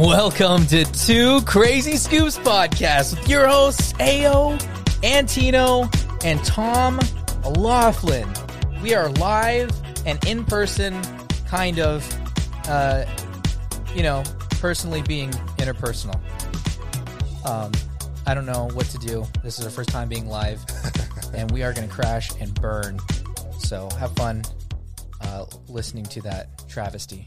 [0.00, 4.56] Welcome to Two Crazy Scoops podcast with your hosts Ao,
[5.02, 5.90] Antino,
[6.24, 7.00] and Tom
[7.44, 8.32] Laughlin.
[8.80, 9.72] We are live
[10.06, 11.02] and in person,
[11.48, 12.08] kind of,
[12.68, 13.06] uh,
[13.92, 14.22] you know,
[14.60, 16.20] personally being interpersonal.
[17.44, 17.72] Um,
[18.24, 19.26] I don't know what to do.
[19.42, 20.64] This is our first time being live,
[21.34, 23.00] and we are going to crash and burn.
[23.58, 24.44] So have fun
[25.22, 27.26] uh, listening to that travesty.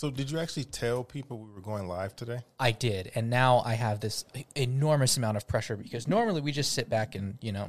[0.00, 2.38] So, did you actually tell people we were going live today?
[2.58, 6.72] I did, and now I have this enormous amount of pressure because normally we just
[6.72, 7.68] sit back and you know,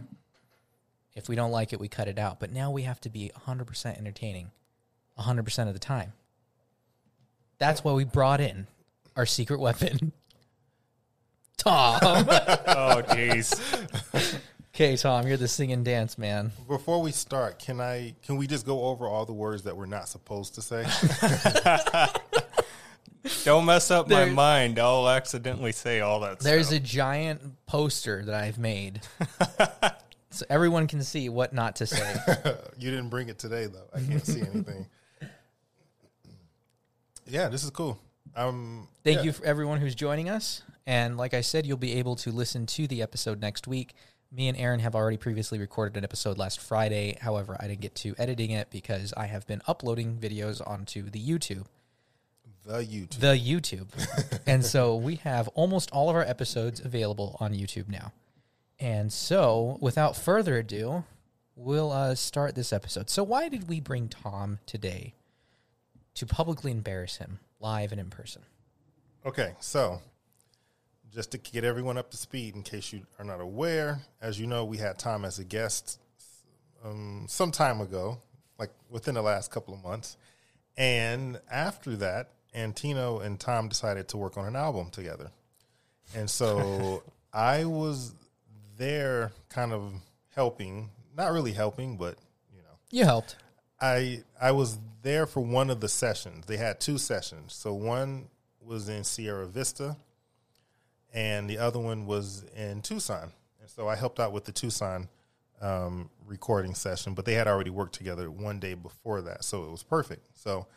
[1.13, 2.39] if we don't like it, we cut it out.
[2.39, 4.51] But now we have to be 100% entertaining,
[5.19, 6.13] 100% of the time.
[7.57, 8.67] That's why we brought in
[9.17, 10.13] our secret weapon,
[11.57, 11.99] Tom.
[12.73, 14.39] Oh, jeez.
[14.81, 16.51] okay, Tom, you're the sing and dance man.
[16.67, 19.85] Before we start, can I can we just go over all the words that we're
[19.85, 20.85] not supposed to say?
[23.43, 24.79] Don't mess up my There- mind.
[24.79, 26.43] I'll accidentally say all that stuff.
[26.43, 26.79] There's stuff.
[26.79, 29.01] a giant poster that I've made,
[30.31, 32.15] so everyone can see what not to say.
[32.79, 33.87] you didn't bring it today though.
[33.93, 34.87] I can't see anything.
[37.27, 37.99] Yeah, this is cool.
[38.35, 39.23] Um, Thank yeah.
[39.25, 40.63] you for everyone who's joining us.
[40.87, 43.93] And like I said, you'll be able to listen to the episode next week.
[44.33, 47.17] Me and Aaron have already previously recorded an episode last Friday.
[47.19, 51.19] However, I didn't get to editing it because I have been uploading videos onto the
[51.19, 51.65] YouTube.
[52.65, 53.19] the YouTube.
[53.19, 54.39] The YouTube.
[54.47, 58.13] and so we have almost all of our episodes available on YouTube now.
[58.79, 61.03] And so, without further ado,
[61.55, 63.09] we'll uh, start this episode.
[63.09, 65.13] So, why did we bring Tom today
[66.15, 68.41] to publicly embarrass him live and in person?
[69.23, 70.01] Okay, so
[71.13, 74.47] just to get everyone up to speed, in case you are not aware, as you
[74.47, 75.99] know, we had Tom as a guest
[76.83, 78.17] um, some time ago,
[78.57, 80.17] like within the last couple of months.
[80.77, 85.31] And after that, Antino and Tom decided to work on an album together.
[86.15, 88.13] And so I was
[88.77, 89.93] there kind of
[90.35, 92.17] helping, not really helping, but
[92.53, 93.35] you know, You helped.
[93.79, 96.45] I I was there for one of the sessions.
[96.45, 97.53] They had two sessions.
[97.53, 98.27] So one
[98.63, 99.97] was in Sierra Vista,
[101.13, 103.31] and the other one was in Tucson.
[103.59, 105.09] And so I helped out with the Tucson
[105.61, 109.71] um, recording session, but they had already worked together one day before that, so it
[109.71, 110.27] was perfect.
[110.33, 110.67] So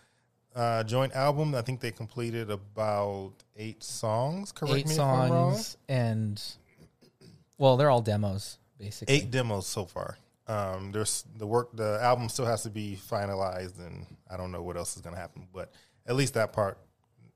[0.54, 1.54] uh, joint album.
[1.54, 4.52] I think they completed about eight songs.
[4.52, 5.52] Correct eight me if I'm wrong.
[5.54, 6.42] songs and
[7.58, 10.16] well they're all demos basically eight demos so far.
[10.46, 11.74] Um, there's the work.
[11.74, 15.14] The album still has to be finalized, and I don't know what else is going
[15.14, 15.48] to happen.
[15.52, 15.72] But
[16.06, 16.78] at least that part,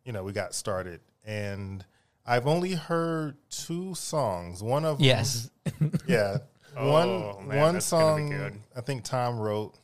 [0.05, 1.01] you know, we got started.
[1.25, 1.85] And
[2.29, 4.63] I've only heard two songs.
[4.63, 5.51] One of them, yes
[6.07, 6.39] yeah,
[6.77, 8.63] Oh, one man, one that's gonna be song.
[8.77, 9.75] I think Tom wrote.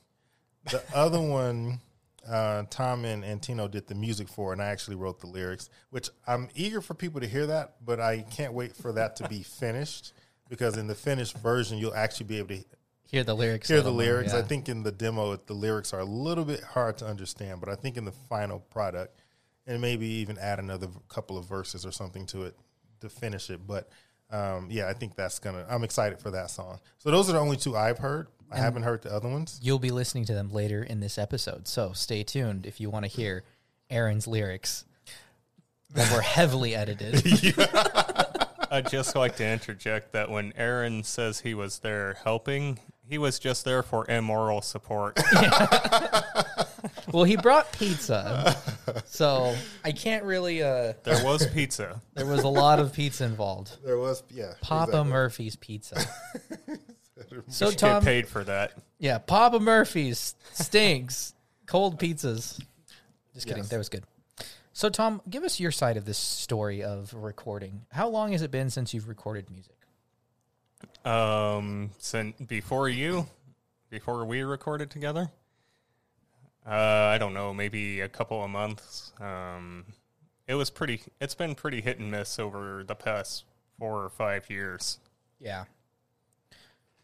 [0.71, 1.81] The other one,
[2.28, 5.71] uh, Tom and Antino did the music for, and I actually wrote the lyrics.
[5.91, 9.28] Which I'm eager for people to hear that, but I can't wait for that to
[9.28, 10.12] be finished
[10.49, 12.65] because in the finished version, you'll actually be able to
[13.11, 14.32] hear the lyrics hear the little more, lyrics.
[14.32, 14.38] yeah.
[14.38, 17.69] I think in the demo, the lyrics are a little bit hard to understand, but
[17.69, 19.19] I think in the final product,
[19.67, 22.57] and maybe even add another couple of verses or something to it
[23.01, 23.67] to finish it.
[23.67, 23.89] But
[24.31, 25.67] um, yeah, I think that's gonna.
[25.69, 26.81] I'm excited for that song.
[26.99, 28.29] So those are the only two I've heard.
[28.53, 29.59] I haven't heard the other ones.
[29.63, 33.05] you'll be listening to them later in this episode so stay tuned if you want
[33.05, 33.43] to hear
[33.91, 34.85] aaron's lyrics
[35.93, 37.15] that were heavily edited
[38.71, 43.39] I'd just like to interject that when Aaron says he was there helping, he was
[43.39, 45.17] just there for immoral support.
[47.12, 48.56] well he brought pizza
[49.06, 52.00] so i can't really uh there was pizza.
[52.15, 55.11] there was a lot of pizza involved There was, yeah, papa exactly.
[55.11, 56.05] murphy's pizza
[57.49, 58.73] so Get tom paid for that.
[58.99, 61.34] Yeah, Papa Murphy's stinks.
[61.67, 62.61] Cold pizzas.
[63.35, 63.62] Just kidding.
[63.64, 63.69] Yes.
[63.70, 64.05] That was good.
[64.73, 67.82] So, Tom, give us your side of this story of recording.
[67.93, 69.76] How long has it been since you've recorded music?
[71.05, 73.26] Um, since before you,
[73.91, 75.31] before we recorded together,
[76.66, 79.12] uh, I don't know, maybe a couple of months.
[79.20, 79.84] Um,
[80.46, 81.02] it was pretty.
[81.20, 83.44] It's been pretty hit and miss over the past
[83.78, 84.99] four or five years.
[85.40, 85.64] Yeah.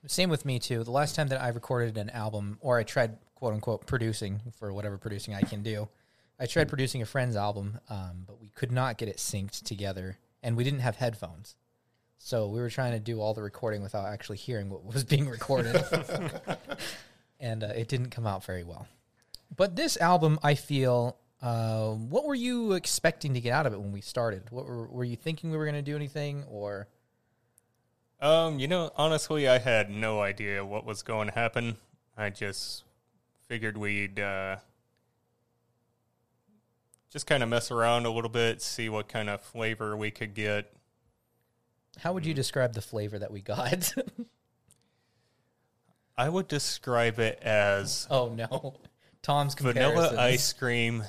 [0.06, 0.82] Same with me, too.
[0.82, 4.72] The last time that I recorded an album, or I tried, quote unquote, producing for
[4.72, 5.88] whatever producing I can do,
[6.38, 10.16] I tried producing a friend's album, um, but we could not get it synced together,
[10.42, 11.54] and we didn't have headphones.
[12.16, 15.28] So we were trying to do all the recording without actually hearing what was being
[15.28, 15.82] recorded.
[17.40, 18.86] and uh, it didn't come out very well.
[19.54, 23.80] But this album, I feel, uh, what were you expecting to get out of it
[23.80, 24.44] when we started?
[24.50, 26.88] What were, were you thinking we were going to do anything, or
[28.20, 31.76] Um, you know, honestly, I had no idea what was going to happen.
[32.16, 32.84] I just
[33.48, 34.56] figured we'd uh,
[37.10, 40.34] just kind of mess around a little bit, see what kind of flavor we could
[40.34, 40.72] get.
[41.98, 43.94] How would you describe the flavor that we got?
[46.16, 48.74] I would describe it as oh no,
[49.22, 51.04] Tom's vanilla ice cream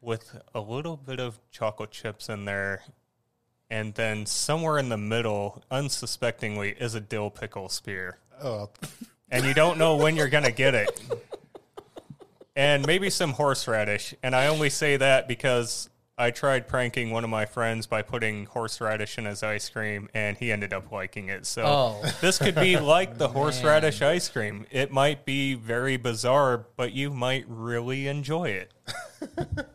[0.00, 2.82] with a little bit of chocolate chips in there.
[3.68, 8.18] And then somewhere in the middle, unsuspectingly, is a dill pickle spear.
[8.42, 8.70] Oh,
[9.30, 11.00] And you don't know when you're going to get it.
[12.54, 14.14] And maybe some horseradish.
[14.22, 18.46] And I only say that because I tried pranking one of my friends by putting
[18.46, 21.44] horseradish in his ice cream, and he ended up liking it.
[21.44, 22.10] So Oh.
[22.22, 24.64] this could be like the horseradish ice cream.
[24.70, 28.72] It might be very bizarre, but you might really enjoy it.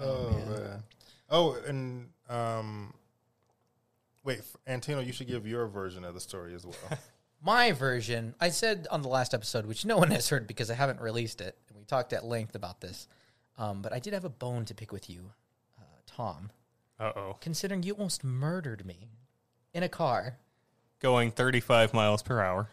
[0.00, 0.82] oh man.
[1.30, 2.92] Oh, and um,
[4.24, 6.74] wait, Antino, you should give your version of the story as well.
[7.44, 10.74] My version, I said on the last episode, which no one has heard because I
[10.74, 13.08] haven't released it, and we talked at length about this.
[13.58, 15.30] Um, but I did have a bone to pick with you,
[15.78, 16.50] uh, Tom,
[16.98, 17.36] Uh oh.
[17.40, 19.08] considering you almost murdered me
[19.74, 20.38] in a car
[21.00, 22.68] Going 35 miles per hour.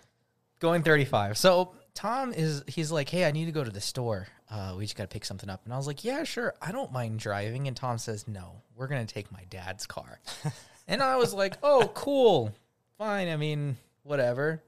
[0.59, 1.35] going 35.
[1.37, 4.27] So Tom is, he's like, hey, I need to go to the store.
[4.51, 5.61] Uh, we just got to pick something up.
[5.65, 6.53] And I was like, yeah, sure.
[6.61, 7.67] I don't mind driving.
[7.67, 10.19] And Tom says, no, we're going to take my dad's car.
[10.87, 12.53] and I was like, oh, cool.
[12.99, 13.29] Fine.
[13.29, 14.61] I mean, whatever.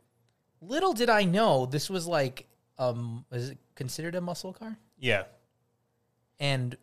[0.60, 2.48] Little did I know this was like,
[2.80, 4.76] um, is it considered a muscle car?
[4.98, 5.24] Yeah.
[6.42, 6.76] And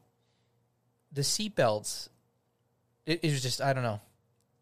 [1.13, 2.09] the seatbelts
[3.05, 4.01] it, it was just i don't know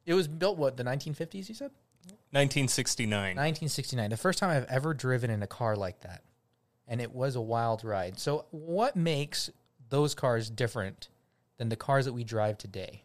[0.04, 1.70] it was built what the 1950s you said
[2.31, 3.37] 1969.
[3.37, 6.25] 1969 the first time i've ever driven in a car like that
[6.88, 9.50] and it was a wild ride so what makes
[9.88, 11.08] those cars different
[11.58, 13.02] than the cars that we drive today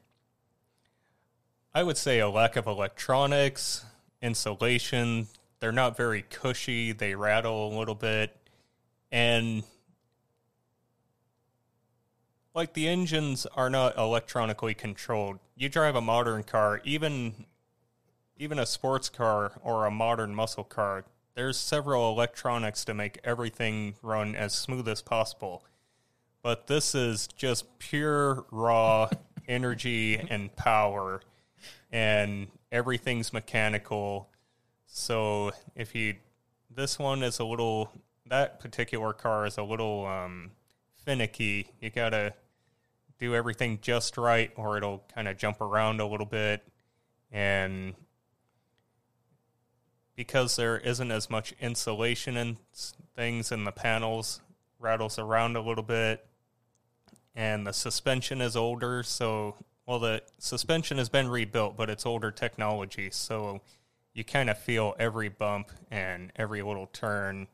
[1.73, 3.85] I would say a lack of electronics,
[4.21, 5.27] insulation.
[5.59, 6.91] They're not very cushy.
[6.91, 8.35] They rattle a little bit.
[9.09, 9.63] And
[12.53, 15.39] like the engines are not electronically controlled.
[15.55, 17.45] You drive a modern car, even
[18.41, 21.05] even a sports car or a modern muscle car,
[21.35, 25.63] there's several electronics to make everything run as smooth as possible.
[26.41, 29.09] But this is just pure raw
[29.47, 31.21] energy and power
[31.91, 34.27] and everything's mechanical.
[34.87, 36.15] So if you,
[36.73, 37.91] this one is a little,
[38.25, 40.49] that particular car is a little um,
[41.05, 41.67] finicky.
[41.79, 42.33] You gotta
[43.19, 46.63] do everything just right, or it'll kind of jump around a little bit.
[47.31, 47.93] And
[50.15, 52.57] because there isn't as much insulation and
[53.15, 54.41] things in the panels,
[54.79, 56.25] rattles around a little bit.
[57.35, 59.55] And the suspension is older, so
[59.85, 63.61] well, the suspension has been rebuilt, but it's older technology, so
[64.13, 67.47] you kind of feel every bump and every little turn.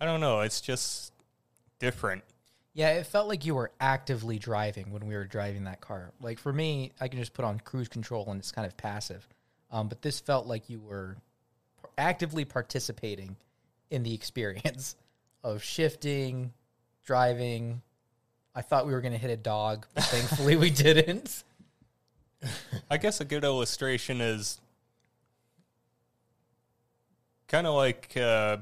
[0.00, 1.12] I don't know, it's just
[1.78, 2.24] different.
[2.74, 6.12] Yeah it felt like you were actively driving when we were driving that car.
[6.20, 9.26] Like for me i can just put on cruise control and it's kind of passive.
[9.70, 11.16] Um, but this felt like you were
[11.96, 13.36] actively participating
[13.90, 14.96] in the experience
[15.44, 16.52] of shifting
[17.04, 17.82] driving.
[18.54, 21.44] I thought we were going to hit a dog but thankfully we didn't.
[22.90, 24.60] I guess a good illustration is
[27.52, 28.56] kind of like uh,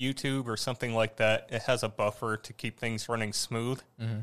[0.00, 1.48] YouTube or something like that.
[1.50, 3.80] It has a buffer to keep things running smooth.
[4.00, 4.20] Mm-hmm.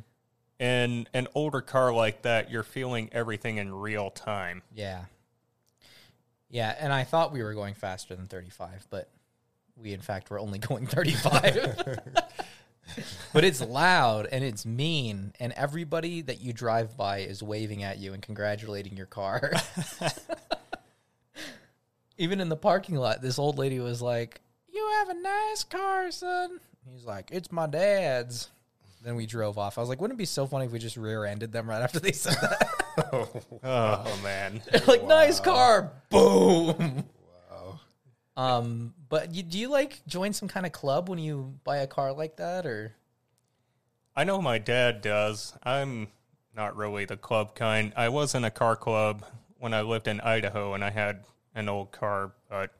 [0.59, 4.63] In an older car like that, you're feeling everything in real time.
[4.73, 5.05] Yeah.
[6.49, 9.09] Yeah, and I thought we were going faster than 35, but
[9.75, 11.83] we in fact were only going 35.
[13.33, 17.97] but it's loud and it's mean and everybody that you drive by is waving at
[17.97, 19.51] you and congratulating your car.
[22.17, 24.41] Even in the parking lot, this old lady was like,
[24.77, 28.49] "You have a nice car, son." He's like, "It's my dad's."
[29.03, 29.77] Then we drove off.
[29.77, 31.99] I was like, "Wouldn't it be so funny if we just rear-ended them right after
[31.99, 32.69] they said that?"
[33.63, 34.61] Oh, man.
[34.71, 35.91] They're like, nice car.
[36.09, 37.05] Boom.
[37.49, 37.79] Wow.
[38.35, 41.87] Um, but you, do you like join some kind of club when you buy a
[41.87, 42.95] car like that, or
[44.15, 45.53] I know my dad does.
[45.63, 46.07] I'm
[46.55, 47.93] not really the club kind.
[47.95, 49.25] I was in a car club
[49.59, 51.23] when I lived in Idaho and I had
[51.55, 52.71] an old car, but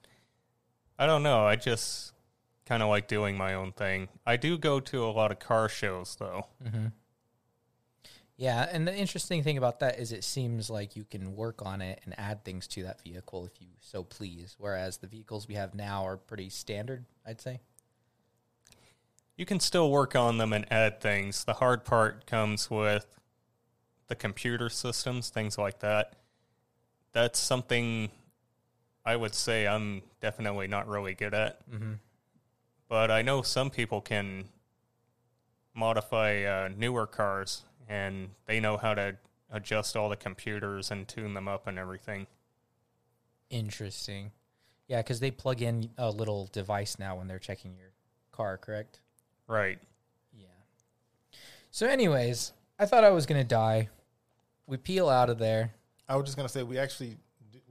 [0.99, 1.45] I don't know.
[1.45, 2.13] I just
[2.65, 4.09] kind of like doing my own thing.
[4.25, 6.47] I do go to a lot of car shows though.
[6.63, 6.87] Mm-hmm.
[8.35, 8.67] yeah?
[8.71, 12.01] And the interesting thing about that is, it seems like you can work on it
[12.03, 14.55] and add things to that vehicle if you so please.
[14.57, 17.61] Whereas the vehicles we have now are pretty standard, I'd say.
[19.37, 21.43] You can still work on them and add things.
[21.43, 23.05] The hard part comes with
[24.07, 26.13] the computer systems, things like that.
[27.13, 28.09] That's something
[29.07, 31.59] I would say I'm definitely not really good at.
[31.71, 31.93] Mm-hmm.
[32.89, 34.49] But I know some people can
[35.73, 39.15] modify uh, newer cars, and they know how to
[39.49, 42.27] adjust all the computers and tune them up and everything.
[43.49, 44.31] Interesting.
[44.89, 47.91] Yeah, because they plug in a little device now when they're checking your
[48.33, 48.99] car, correct?
[49.47, 49.79] Right.
[50.37, 50.47] Yeah.
[51.71, 53.87] So, anyways, I thought I was gonna die.
[54.65, 55.73] We peel out of there.
[56.09, 57.15] I was just gonna say we actually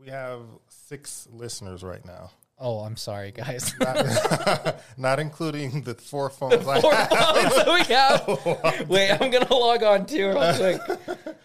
[0.06, 0.40] we have
[0.86, 3.74] six listeners right now, Oh, I'm sorry, guys.
[3.80, 6.66] not, not including the four phones.
[6.66, 7.08] I Four have.
[7.10, 8.88] phones that we have.
[8.88, 10.80] Wait, I'm gonna log on too real quick.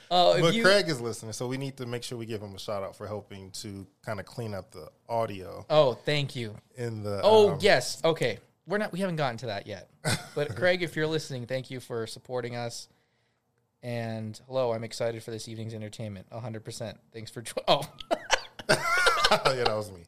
[0.10, 2.56] Uh, But you, Craig is listening, so we need to make sure we give him
[2.56, 6.56] a shout out for helping to kind of clean up the audio oh, thank you.
[6.76, 7.20] in the.
[7.24, 8.40] Oh um, yes, okay.
[8.66, 8.94] We're not.
[8.94, 9.90] We haven't gotten to that yet.
[10.34, 12.88] But Craig, if you're listening, thank you for supporting us.
[13.84, 16.28] And hello, I'm excited for this evening's entertainment.
[16.30, 16.64] 100.
[16.64, 17.42] percent Thanks for.
[17.42, 17.82] Jo- oh,
[19.46, 20.02] yeah, that was me.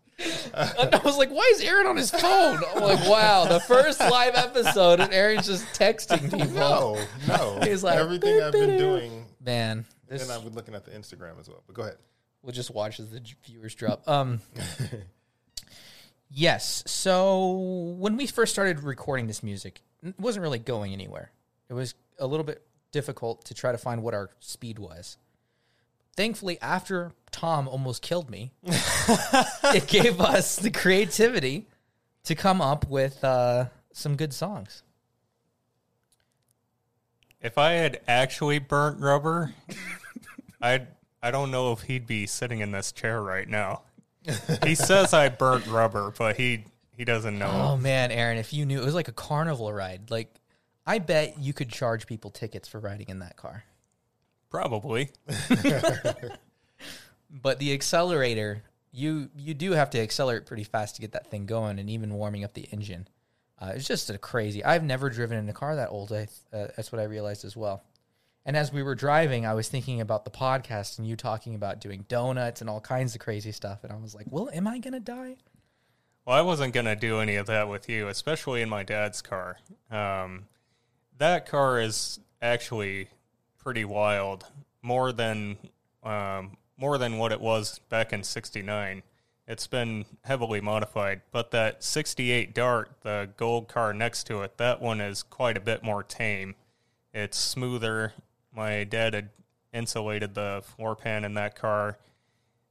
[0.53, 2.59] I was like, why is Aaron on his phone?
[2.75, 6.53] I'm like, wow, the first live episode, and Aaron's just texting people.
[6.53, 7.59] No, no.
[7.63, 11.39] He's like, everything I've been doing, Man, this and I've been looking at the Instagram
[11.39, 11.63] as well.
[11.65, 11.97] But go ahead.
[12.41, 14.07] we'll just watch as the viewers drop.
[14.07, 14.41] Um,
[16.29, 16.83] yes.
[16.85, 17.51] So
[17.97, 21.31] when we first started recording this music, it wasn't really going anywhere.
[21.69, 22.61] It was a little bit
[22.91, 25.17] difficult to try to find what our speed was.
[26.15, 31.67] Thankfully, after Tom almost killed me, it gave us the creativity
[32.23, 34.83] to come up with uh, some good songs.
[37.41, 39.53] If I had actually burnt rubber,
[40.61, 40.87] I'd
[41.21, 43.81] I don't know if he'd be sitting in this chair right now.
[44.63, 47.49] He says I burnt rubber, but he he doesn't know.
[47.51, 50.33] Oh man, Aaron, if you knew it was like a carnival ride, like
[50.85, 53.63] I bet you could charge people tickets for riding in that car.
[54.49, 55.09] Probably.
[57.33, 61.45] But the accelerator, you you do have to accelerate pretty fast to get that thing
[61.45, 63.07] going, and even warming up the engine.
[63.59, 64.63] Uh, it's just a crazy.
[64.63, 66.11] I've never driven in a car that old.
[66.11, 67.83] I, uh, that's what I realized as well.
[68.45, 71.79] And as we were driving, I was thinking about the podcast and you talking about
[71.79, 74.79] doing donuts and all kinds of crazy stuff, and I was like, "Well, am I
[74.79, 75.37] gonna die?"
[76.25, 79.21] Well, I wasn't going to do any of that with you, especially in my dad's
[79.21, 79.57] car.
[79.91, 80.45] Um,
[81.17, 83.09] that car is actually
[83.57, 84.45] pretty wild,
[84.81, 85.57] more than
[86.01, 89.03] um, more than what it was back in '69.
[89.45, 94.81] It's been heavily modified, but that '68 Dart, the gold car next to it, that
[94.81, 96.55] one is quite a bit more tame.
[97.13, 98.13] It's smoother.
[98.55, 99.29] My dad had
[99.73, 101.97] insulated the floor pan in that car.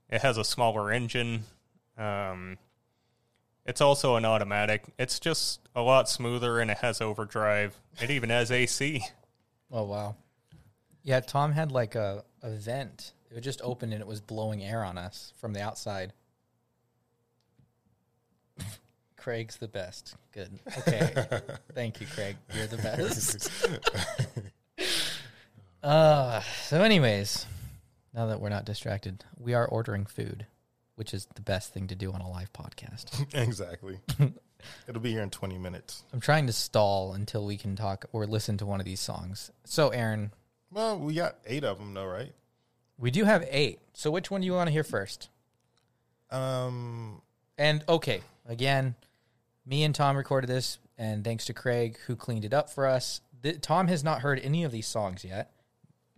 [0.09, 1.45] It has a smaller engine.
[1.99, 2.59] Um,
[3.65, 4.85] it's also an automatic.
[4.99, 7.79] It's just a lot smoother and it has overdrive.
[8.01, 9.05] It even has AC.
[9.71, 10.17] Oh wow.
[11.03, 13.13] Yeah, Tom had like a, a vent.
[13.33, 16.13] It would just open and it was blowing air on us from the outside.
[19.17, 20.17] Craig's the best.
[20.33, 20.59] Good.
[20.81, 21.27] Okay.
[21.75, 22.37] Thank you, Craig.
[22.55, 23.51] You're the best.
[25.83, 27.47] uh, so anyways,
[28.13, 30.45] now that we're not distracted, we are ordering food,
[30.97, 33.33] which is the best thing to do on a live podcast.
[33.35, 33.99] exactly.
[34.87, 36.03] It'll be here in 20 minutes.
[36.13, 39.51] I'm trying to stall until we can talk or listen to one of these songs.
[39.65, 40.33] So, Aaron,
[40.71, 42.35] Well, we got eight of them, though, right?
[42.99, 43.81] We do have eight.
[43.95, 45.29] So, which one do you want to hear first?
[46.31, 47.21] Um,
[47.59, 48.95] And okay, again,
[49.67, 53.21] me and Tom recorded this, and thanks to Craig who cleaned it up for us.
[53.61, 55.51] Tom has not heard any of these songs yet.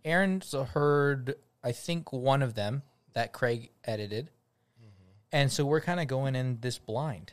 [0.05, 2.83] Aaron's heard, I think, one of them
[3.15, 4.31] that Craig edited,
[5.33, 7.33] and so we're kind of going in this blind.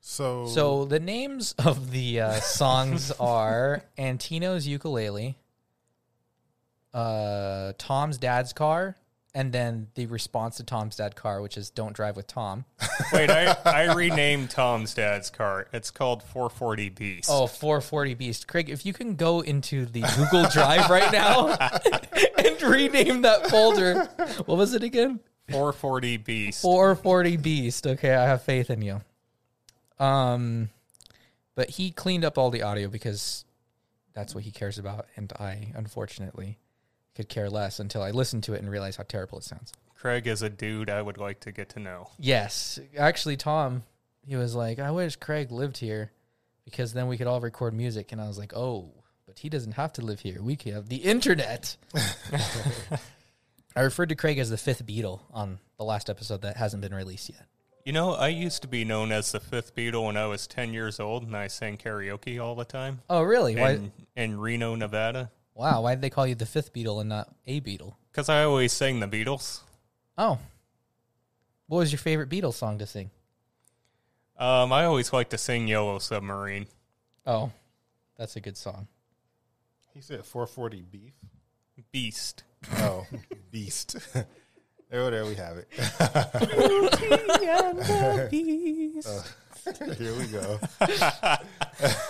[0.00, 5.36] so So the names of the uh, songs are Antino's ukulele,
[6.94, 8.96] uh, Tom's dad's car,
[9.34, 12.64] and then the response to Tom's dad's car, which is "Don't drive with Tom."
[13.12, 15.66] Wait, I, I renamed Tom's dad's car.
[15.72, 17.28] It's called 440 Beast.
[17.30, 18.48] Oh, 440 Beast.
[18.48, 21.48] Craig, if you can go into the Google Drive right now
[22.38, 24.04] and rename that folder.
[24.46, 25.18] What was it again?
[25.50, 26.62] 440 Beast.
[26.62, 27.86] 440 Beast.
[27.86, 29.00] Okay, I have faith in you.
[29.98, 30.70] Um
[31.56, 33.44] but he cleaned up all the audio because
[34.12, 36.58] that's what he cares about and I unfortunately
[37.14, 39.72] could care less until I listened to it and realized how terrible it sounds.
[39.94, 42.10] Craig is a dude I would like to get to know.
[42.18, 43.84] Yes, actually Tom,
[44.26, 46.12] he was like, "I wish Craig lived here
[46.64, 48.90] because then we could all record music." And I was like, "Oh,
[49.26, 50.42] but he doesn't have to live here.
[50.42, 51.76] We could have the internet."
[53.76, 56.94] I referred to Craig as the fifth Beatle on the last episode that hasn't been
[56.94, 57.46] released yet.
[57.84, 60.72] You know, I used to be known as the fifth Beatle when I was 10
[60.72, 63.56] years old and I sang karaoke all the time Oh, really?
[63.56, 63.72] Why?
[63.72, 65.30] in, in Reno, Nevada.
[65.54, 67.94] Wow, why did they call you the fifth Beatle and not a Beatle?
[68.10, 69.60] Because I always sang the Beatles.
[70.18, 70.38] Oh.
[71.66, 73.10] What was your favorite Beatles song to sing?
[74.36, 76.66] Um, I always like to sing Yellow Submarine.
[77.24, 77.52] Oh,
[78.18, 78.88] that's a good song.
[79.94, 81.12] He said 440 beef.
[81.92, 82.42] Beast.
[82.78, 83.06] Oh,
[83.52, 83.96] beast.
[84.90, 85.68] there, there we have it.
[89.98, 90.58] Here we go.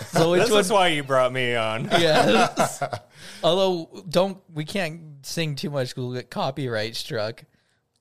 [0.07, 0.59] So which This one?
[0.61, 1.85] is why you brought me on.
[1.85, 2.81] Yes.
[3.43, 7.43] Although don't we can't sing too much we'll get copyright struck.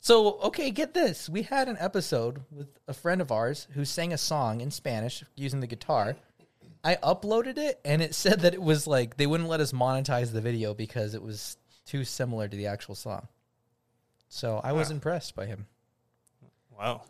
[0.00, 1.28] So okay, get this.
[1.28, 5.24] We had an episode with a friend of ours who sang a song in Spanish
[5.36, 6.16] using the guitar.
[6.82, 10.32] I uploaded it and it said that it was like they wouldn't let us monetize
[10.32, 11.56] the video because it was
[11.86, 13.28] too similar to the actual song.
[14.28, 15.66] So I was impressed by him.
[16.76, 17.02] Wow.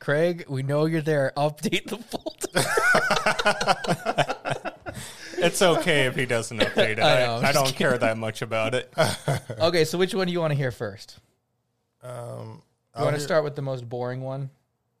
[0.00, 1.32] Craig, we know you're there.
[1.36, 2.66] Update the folder.
[5.42, 7.00] It's okay if he doesn't update it.
[7.00, 8.92] I I, know, I'm I, don't care that much about it.
[9.58, 11.18] okay, so which one do you want to hear first?
[12.02, 12.62] Um,
[12.96, 14.50] You want to start with the most boring one?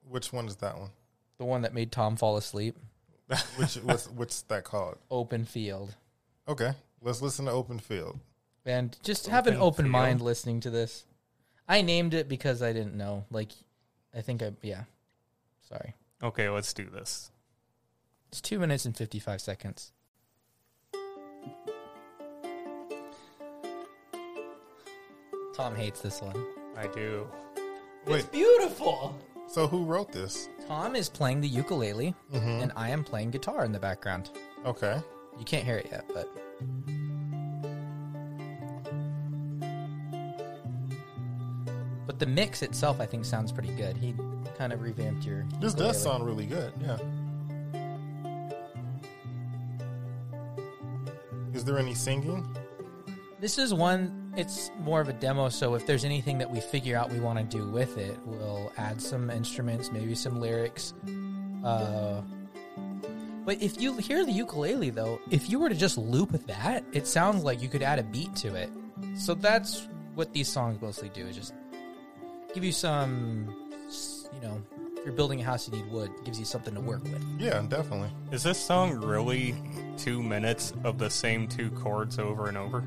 [0.08, 0.90] Which one is that one?
[1.36, 2.76] The one that made Tom fall asleep?
[3.56, 4.96] Which what's, what's that called?
[5.10, 5.94] Open field.
[6.48, 8.18] Okay, let's listen to Open Field.
[8.64, 9.92] And just have an Open open field.
[9.92, 11.04] mind listening to this.
[11.68, 13.24] I named it because I didn't know.
[13.30, 13.52] Like,
[14.14, 14.84] I think I, yeah.
[15.68, 15.94] Sorry.
[16.22, 17.30] Okay, let's do this.
[18.28, 19.92] It's two minutes and 55 seconds.
[25.54, 26.44] Tom hates this one.
[26.76, 27.28] I do.
[28.06, 29.14] Wait, beautiful.
[29.46, 30.48] so who wrote this?
[30.66, 32.62] Tom is playing the ukulele, mm-hmm.
[32.62, 34.30] and I am playing guitar in the background.
[34.64, 35.00] Okay,
[35.38, 36.28] You can't hear it yet, but.
[42.10, 43.96] But the mix itself, I think, sounds pretty good.
[43.96, 44.16] He
[44.58, 45.44] kind of revamped your.
[45.60, 45.92] this ukulele.
[45.92, 46.72] does sound really good.
[46.82, 46.98] Yeah.
[51.54, 52.44] Is there any singing?
[53.38, 54.32] This is one.
[54.36, 57.38] It's more of a demo, so if there's anything that we figure out we want
[57.38, 60.94] to do with it, we'll add some instruments, maybe some lyrics.
[61.62, 62.22] Uh,
[63.44, 67.06] but if you hear the ukulele, though, if you were to just loop that, it
[67.06, 68.68] sounds like you could add a beat to it.
[69.14, 71.54] So that's what these songs mostly do: is just
[72.54, 73.54] give you some,
[74.34, 74.62] you know,
[74.96, 76.10] if you're building a house, you need wood.
[76.18, 77.24] It gives you something to work with.
[77.38, 78.10] Yeah, definitely.
[78.32, 79.54] Is this song really
[79.96, 82.84] two minutes of the same two chords over and over?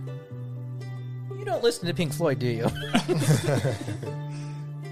[1.37, 2.65] You don't listen to Pink Floyd, do you?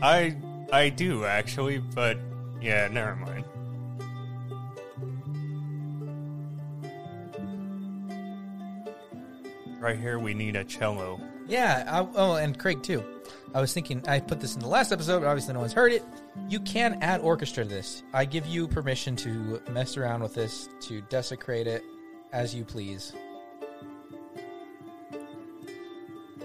[0.01, 0.35] I
[0.73, 2.17] I do actually, but
[2.61, 3.45] yeah, never mind.
[9.79, 11.19] Right here, we need a cello.
[11.47, 11.83] Yeah.
[11.87, 13.03] I, oh, and Craig too.
[13.53, 15.91] I was thinking I put this in the last episode, but obviously no one's heard
[15.91, 16.03] it.
[16.47, 18.01] You can add orchestra to this.
[18.13, 21.83] I give you permission to mess around with this, to desecrate it
[22.31, 23.11] as you please.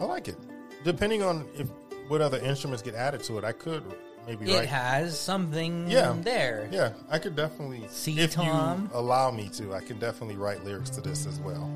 [0.01, 0.37] I like it.
[0.85, 1.69] Depending on if
[2.09, 3.83] what other instruments get added to it, I could
[4.27, 4.69] maybe write It write.
[4.69, 6.15] has something Yeah.
[6.21, 6.69] there.
[6.71, 7.85] yeah, I could definitely.
[7.89, 8.91] See, if Tom?
[8.93, 11.71] you allow me to, I can definitely write lyrics to this as well.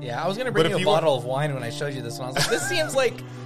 [0.00, 1.94] Yeah, I was gonna bring you a you want- bottle of wine when I showed
[1.94, 2.28] you this one.
[2.28, 3.14] I was like, this seems like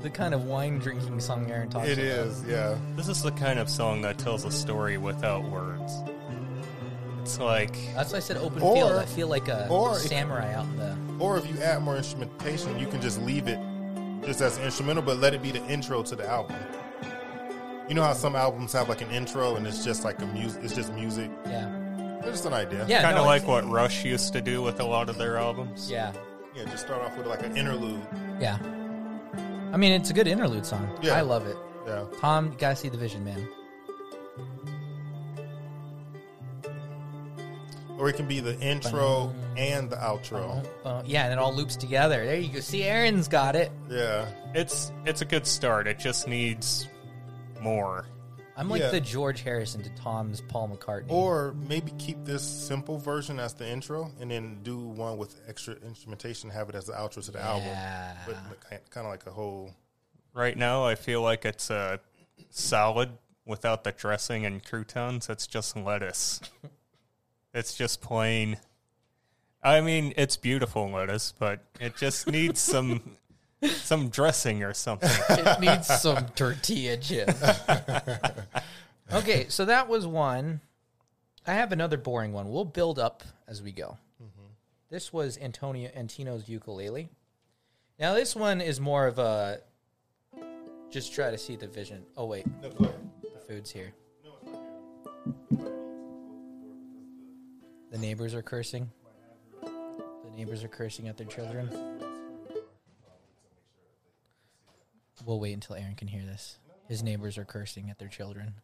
[0.00, 2.04] the kind of wine drinking song Aaron talks It about.
[2.04, 2.76] is, yeah.
[2.96, 5.92] This is the kind of song that tells a story without words.
[7.22, 8.92] It's like That's why I said open Or- field.
[8.92, 10.96] I feel like a or- samurai out in the.
[11.18, 13.58] Or if you add more instrumentation, you can just leave it
[14.24, 16.56] just as instrumental, but let it be the intro to the album.
[17.88, 20.62] You know how some albums have like an intro and it's just like a music.
[20.62, 21.30] It's just music.
[21.46, 21.68] Yeah.
[22.18, 22.84] It's just an idea.
[22.88, 23.02] Yeah.
[23.02, 25.38] kind no, of like it's- what Rush used to do with a lot of their
[25.38, 25.90] albums.
[25.90, 26.12] Yeah.
[26.54, 26.64] Yeah.
[26.66, 28.00] Just start off with like an interlude.
[28.40, 28.58] Yeah.
[29.72, 30.90] I mean, it's a good interlude song.
[31.02, 31.14] Yeah.
[31.14, 31.56] I love it.
[31.86, 32.04] Yeah.
[32.20, 33.48] Tom, you gotta see the vision, man.
[37.98, 40.64] Or it can be the intro and the outro.
[40.84, 42.24] Uh, yeah, and it all loops together.
[42.24, 42.60] There you go.
[42.60, 43.72] See, Aaron's got it.
[43.90, 44.28] Yeah.
[44.54, 45.88] It's it's a good start.
[45.88, 46.88] It just needs
[47.60, 48.06] more.
[48.58, 48.90] I'm like Yeah.
[48.90, 51.10] the George Harrison to Tom's Paul McCartney.
[51.10, 55.74] Or maybe keep this simple version as the intro, and then do one with extra
[55.76, 56.50] instrumentation.
[56.50, 57.76] Have it as the outro to the album,
[58.26, 58.36] but
[58.90, 59.74] kind of like a whole.
[60.34, 62.00] Right now, I feel like it's a
[62.50, 63.10] salad
[63.46, 65.28] without the dressing and croutons.
[65.28, 66.40] It's just lettuce.
[67.54, 68.58] it's just plain.
[69.62, 73.16] I mean, it's beautiful lettuce, but it just needs some
[73.66, 75.10] some dressing or something.
[75.30, 77.42] it needs some tortilla chips.
[79.12, 80.60] okay, so that was one.
[81.46, 82.50] I have another boring one.
[82.50, 83.96] We'll build up as we go.
[84.22, 84.46] Mm-hmm.
[84.90, 87.08] This was Antonio Antino's ukulele.
[87.98, 89.60] Now this one is more of a
[90.90, 92.04] just try to see the vision.
[92.16, 92.70] Oh wait, the
[93.46, 93.92] food's here.
[97.90, 98.90] The neighbors are cursing.
[99.62, 101.68] The neighbors are cursing at their children.
[105.24, 106.58] We'll wait until Aaron can hear this.
[106.88, 108.54] His neighbors are cursing at their children.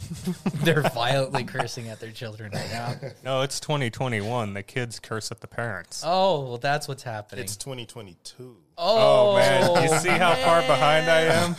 [0.62, 2.94] They're violently cursing at their children right now.
[3.24, 4.54] No, it's 2021.
[4.54, 6.02] The kids curse at the parents.
[6.04, 7.44] Oh, well, that's what's happening.
[7.44, 8.56] It's 2022.
[8.78, 11.54] Oh, man, you see how far behind I am?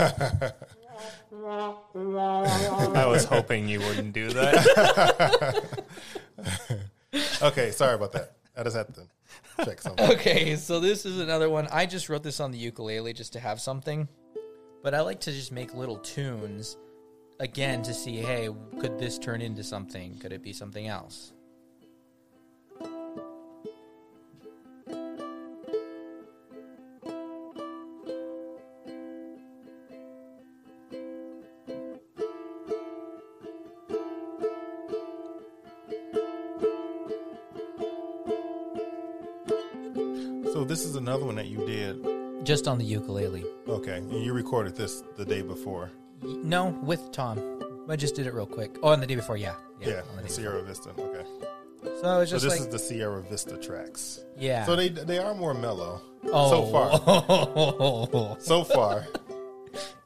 [2.96, 5.74] I was hoping you wouldn't do that.
[7.42, 8.34] Okay, sorry about that.
[8.56, 9.08] I just had to
[9.66, 10.12] check something.
[10.12, 11.68] Okay, so this is another one.
[11.72, 14.08] I just wrote this on the ukulele just to have something,
[14.84, 16.78] but I like to just make little tunes
[17.40, 18.50] again to see, hey,
[18.82, 20.20] could this turn into something?
[20.20, 21.32] Could it be something else?
[40.52, 42.23] So this is another one that you did.
[42.44, 43.46] Just on the ukulele.
[43.68, 45.92] Okay, and you recorded this the day before.
[46.22, 47.86] No, with Tom.
[47.90, 48.76] I just did it real quick.
[48.82, 49.56] Oh, on the day before, yeah.
[49.82, 50.90] Yeah, on the day Sierra Vista.
[50.98, 51.26] Okay.
[52.02, 54.22] So it's so just this like, is the Sierra Vista tracks.
[54.38, 54.66] yeah.
[54.66, 56.02] So they they are more mellow.
[56.32, 56.50] oh.
[56.50, 59.06] So far, so far.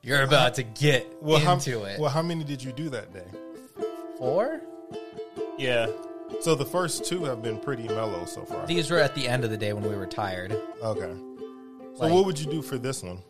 [0.02, 2.00] You're about to get Well, how, into it.
[2.00, 3.28] well, how many did you do that day?
[4.18, 4.62] Four?
[5.58, 5.88] Yeah.
[6.42, 8.66] So the first two have been pretty mellow so far.
[8.68, 10.58] These were at the end of the day when we were tired.
[10.82, 11.14] Okay.
[11.98, 13.24] So Like- what would you do for this one?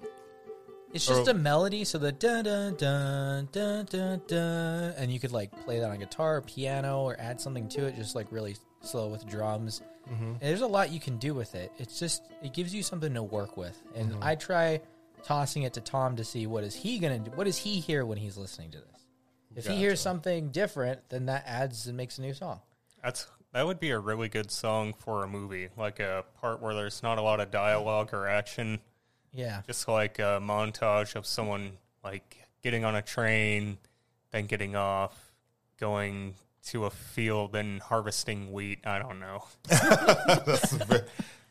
[0.94, 5.20] It's just Or- a melody, so the dun dun dun dun dun dun, and you
[5.20, 8.32] could like play that on guitar or piano or add something to it, just like
[8.32, 9.82] really slow with drums.
[10.10, 10.24] Mm-hmm.
[10.24, 11.72] And there's a lot you can do with it.
[11.78, 14.24] It's just it gives you something to work with, and mm-hmm.
[14.24, 14.82] I try
[15.24, 17.32] tossing it to Tom to see what is he gonna do.
[17.32, 19.08] What does he hear when he's listening to this?
[19.56, 20.04] If he hears Gotcha.
[20.04, 22.62] something different, then that adds and makes a new song.
[23.04, 26.74] That's that would be a really good song for a movie, like a part where
[26.74, 28.80] there's not a lot of dialogue or action,
[29.34, 33.78] Yeah, just like a montage of someone like getting on a train,
[34.32, 35.32] then getting off,
[35.80, 36.36] going
[36.68, 38.80] to a field and harvesting wheat.
[38.86, 39.44] I don't know.
[39.64, 41.02] that's very,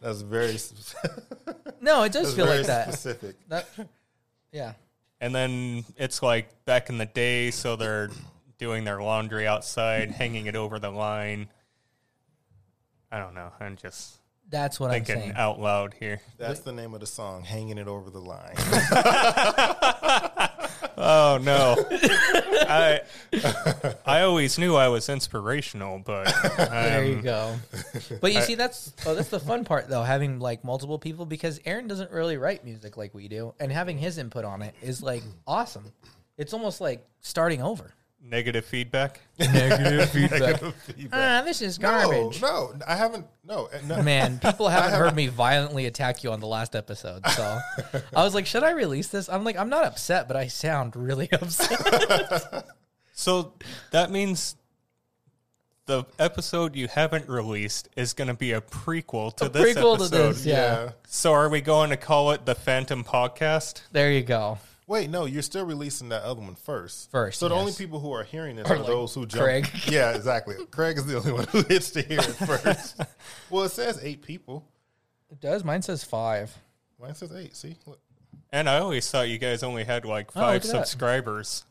[0.00, 0.58] that's very,
[1.80, 2.88] no, it does feel very like that.
[2.92, 3.36] specific.
[3.48, 3.68] That,
[4.52, 4.74] yeah.
[5.20, 8.10] And then it's like back in the day, so they're
[8.58, 11.48] doing their laundry outside, hanging it over the line.
[13.10, 13.50] I don't know.
[13.60, 15.32] I'm just That's what I'm thinking saying.
[15.36, 16.20] out loud here.
[16.38, 18.54] That's the name of the song, "Hanging It Over the Line."
[20.98, 21.76] Oh no,
[22.68, 23.00] I
[24.06, 26.24] I always knew I was inspirational, but
[26.56, 27.56] There you um, go.
[28.20, 31.60] But you see, that's oh, that's the fun part though, having like multiple people because
[31.66, 35.02] Aaron doesn't really write music like we do, and having his input on it is
[35.02, 35.92] like awesome.
[36.38, 37.92] It's almost like starting over.
[38.28, 39.20] Negative feedback.
[39.38, 40.40] Negative feedback.
[40.40, 41.10] Negative feedback.
[41.12, 42.40] Ah, this is garbage.
[42.40, 43.26] no, I haven't.
[43.44, 44.02] No, uh, no.
[44.02, 47.58] Man, people haven't heard me violently attack you on the last episode, so
[48.14, 49.28] I was like, should I release this?
[49.28, 52.66] I'm like, I'm not upset, but I sound really upset.
[53.12, 53.54] So
[53.92, 54.56] that means
[55.86, 60.04] the episode you haven't released is going to be a prequel to this prequel to
[60.04, 60.32] episode.
[60.32, 60.54] this, yeah.
[60.54, 60.90] yeah.
[61.06, 63.82] So are we going to call it the Phantom Podcast?
[63.92, 64.58] There you go.
[64.88, 67.10] Wait, no, you're still releasing that other one first.
[67.10, 69.42] First, So the only people who are hearing this are like those who jump.
[69.44, 69.68] Craig.
[69.88, 70.54] Yeah, exactly.
[70.70, 73.00] Craig is the only one who gets to hear it first.
[73.50, 74.64] well, it says eight people.
[75.30, 75.64] It does.
[75.64, 76.56] Mine says five.
[77.00, 77.56] Mine says eight.
[77.56, 77.98] See, Look.
[78.52, 80.86] And I always thought you guys only had like Oh, five look that.
[80.86, 81.64] subscribers.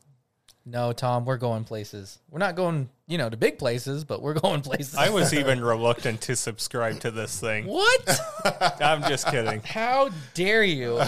[0.68, 2.18] No, Tom, we're going places.
[2.32, 4.96] We're not going, you know, to big places, but we're going places.
[4.96, 7.66] I was even reluctant to subscribe to this thing.
[7.68, 8.20] what?
[8.82, 9.62] I'm just kidding.
[9.62, 11.00] How dare you?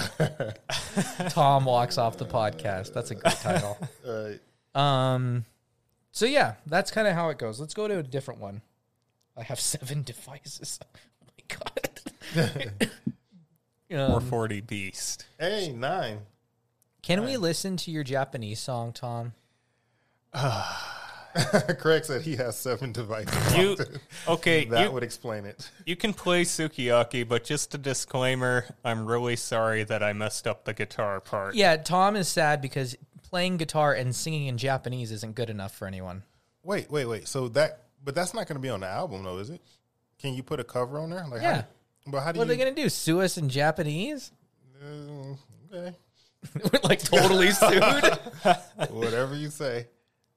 [1.29, 2.93] Tom walks off the podcast.
[2.93, 3.77] That's a good title.
[4.07, 5.45] Uh, Um,
[6.11, 7.59] so yeah, that's kind of how it goes.
[7.59, 8.61] Let's go to a different one.
[9.35, 10.79] I have seven devices.
[11.23, 12.89] Oh my god.
[13.89, 15.25] Um, 440 Beast.
[15.39, 16.19] hey, nine.
[17.01, 19.33] can we listen to your Japanese song, Tom?
[21.79, 23.55] Craig said he has seven devices.
[23.55, 23.77] You
[24.27, 24.65] okay?
[24.65, 25.69] that You, would explain it.
[25.85, 30.65] you can play Sukiyaki, but just a disclaimer: I'm really sorry that I messed up
[30.65, 31.53] the guitar part.
[31.55, 32.95] Yeah, Tom is sad because
[33.29, 36.23] playing guitar and singing in Japanese isn't good enough for anyone.
[36.63, 37.27] Wait, wait, wait.
[37.27, 39.61] So that, but that's not going to be on the album, though, is it?
[40.19, 41.25] Can you put a cover on there?
[41.29, 41.55] Like, Yeah.
[41.57, 41.65] How,
[42.07, 42.89] but how do What are they gonna do?
[42.89, 44.31] Sue us in Japanese?
[44.81, 45.35] Uh,
[45.75, 45.95] okay,
[46.55, 47.83] We're like totally sued.
[48.89, 49.87] whatever you say.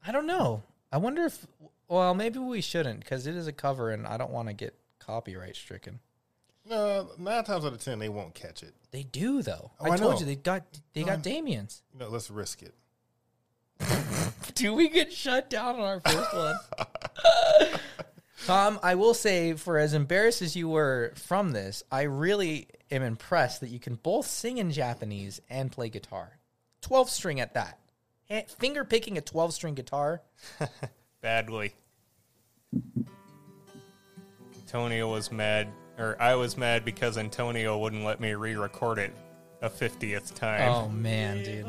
[0.06, 0.62] I don't know.
[0.92, 1.46] I wonder if.
[1.88, 4.74] Well, maybe we shouldn't because it is a cover, and I don't want to get
[5.00, 5.98] copyright stricken.
[6.68, 8.74] No, nine times out of ten, they won't catch it.
[8.92, 9.72] They do though.
[9.80, 10.20] Oh, I, I told know.
[10.20, 11.82] you they got they got Damien's.
[11.98, 12.74] Know, let's risk it.
[14.54, 16.56] Do we get shut down on our first one?
[18.46, 23.02] Tom, I will say, for as embarrassed as you were from this, I really am
[23.02, 26.38] impressed that you can both sing in Japanese and play guitar.
[26.82, 27.78] 12 string at that.
[28.30, 30.22] Ha- finger picking a 12 string guitar.
[31.20, 31.74] badly.
[34.54, 39.12] Antonio was mad, or I was mad because Antonio wouldn't let me re-record it
[39.62, 40.70] a fiftieth time.
[40.70, 41.66] Oh man, dude.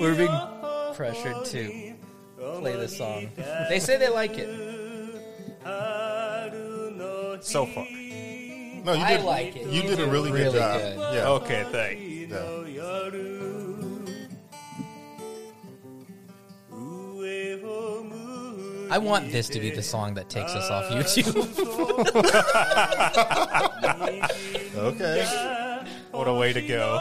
[0.00, 1.94] We're being pressured to
[2.60, 3.28] play this song.
[3.68, 4.79] They say they like it
[7.41, 9.25] So far, No, you I did.
[9.25, 9.67] like it.
[9.67, 10.79] You, You did a did really, really good job.
[10.81, 10.97] good.
[11.15, 11.27] Yeah.
[11.29, 12.01] okay, thanks.
[12.31, 12.39] yeah.
[18.91, 21.35] I want this to be the song that takes us off YouTube.
[24.77, 25.25] Okay.
[26.11, 26.99] What a way to go!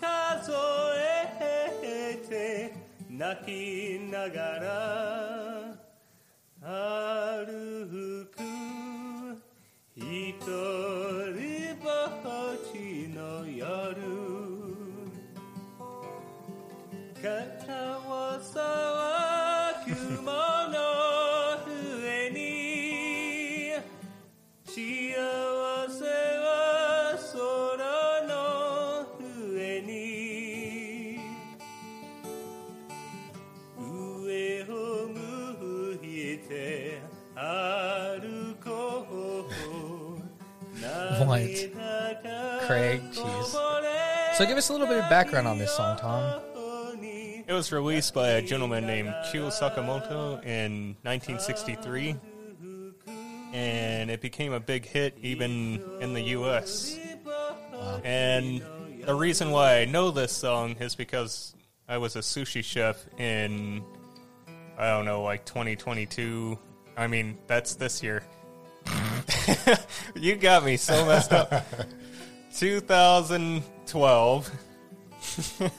[0.00, 0.52] 数
[0.96, 2.74] えて
[3.10, 5.74] 泣きながら
[7.46, 7.73] 歩く
[10.54, 10.54] 一人
[11.82, 12.22] ぼっ
[12.72, 13.66] ちの夜
[17.20, 19.23] 肩を騒
[41.37, 41.71] う
[42.67, 43.45] Craig, jeez.
[44.35, 46.41] So give us a little bit of background on this song, Tom.
[47.47, 52.15] It was released by a gentleman named Kyu Sakamoto in 1963,
[53.53, 56.97] and it became a big hit even in the U.S.
[58.03, 58.63] And
[59.05, 61.55] the reason why I know this song is because
[61.87, 63.83] I was a sushi chef in,
[64.77, 66.57] I don't know, like 2022.
[66.97, 68.23] I mean, that's this year.
[70.15, 71.51] you got me so messed up.
[72.55, 74.51] 2012.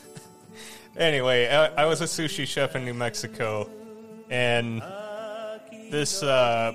[0.97, 3.71] anyway, I, I was a sushi chef in New Mexico,
[4.29, 4.83] and
[5.91, 6.73] this uh,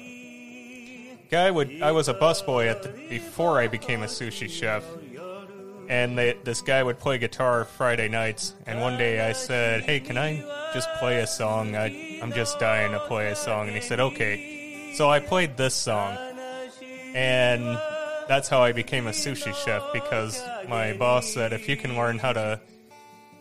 [1.29, 1.81] guy would.
[1.83, 4.83] I was a busboy at the, before I became a sushi chef,
[5.87, 8.55] and they, this guy would play guitar Friday nights.
[8.65, 11.75] And one day I said, "Hey, can I just play a song?
[11.75, 15.57] I, I'm just dying to play a song." And he said, "Okay." So I played
[15.57, 16.17] this song,
[17.15, 17.63] and
[18.27, 22.17] that's how I became a sushi chef because my boss said if you can learn
[22.19, 22.59] how to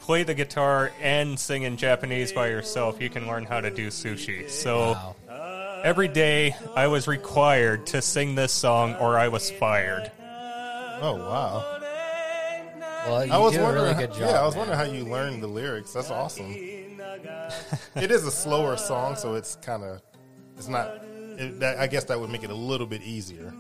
[0.01, 3.89] play the guitar and sing in Japanese by yourself, you can learn how to do
[3.89, 4.49] sushi.
[4.51, 4.93] So
[5.29, 5.81] Wow.
[5.85, 10.11] every day I was required to sing this song or I was fired.
[11.03, 11.77] Oh wow.
[13.07, 13.85] Well, you I was do a wondering.
[13.97, 14.21] really good job.
[14.21, 14.69] yeah, I was man.
[14.69, 15.93] wondering how you learned the lyrics.
[15.95, 16.53] That's awesome.
[17.97, 20.03] it is a slower song, so it's kind of.
[20.59, 21.03] It's not.
[21.41, 23.53] It, that, I guess that would make it a little bit easier,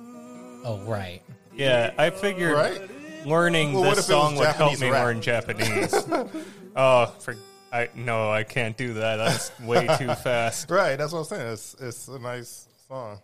[0.64, 1.22] Oh, right.
[1.54, 2.80] Yeah, I figured right?
[3.26, 5.04] learning Well, this if it was song would help me rap?
[5.04, 5.94] learn Japanese.
[6.76, 7.36] oh, for
[7.72, 9.16] I no, I can't do that.
[9.16, 10.70] That's way too fast.
[10.70, 10.96] Right.
[10.96, 11.52] That's what I'm saying.
[11.52, 13.20] It's it's a nice song.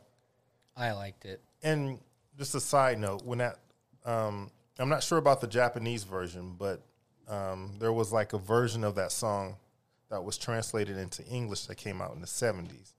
[0.76, 1.40] I liked it.
[1.62, 1.98] And
[2.38, 3.58] just a side note, when that,
[4.04, 6.80] um, I'm not sure about the Japanese version, but
[7.28, 9.56] um, there was like a version of that song
[10.10, 12.92] that was translated into English that came out in the 70s.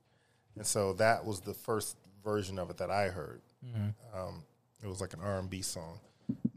[0.57, 3.41] And so that was the first version of it that I heard.
[4.15, 4.43] Um,
[4.83, 5.99] it was like an R&B song.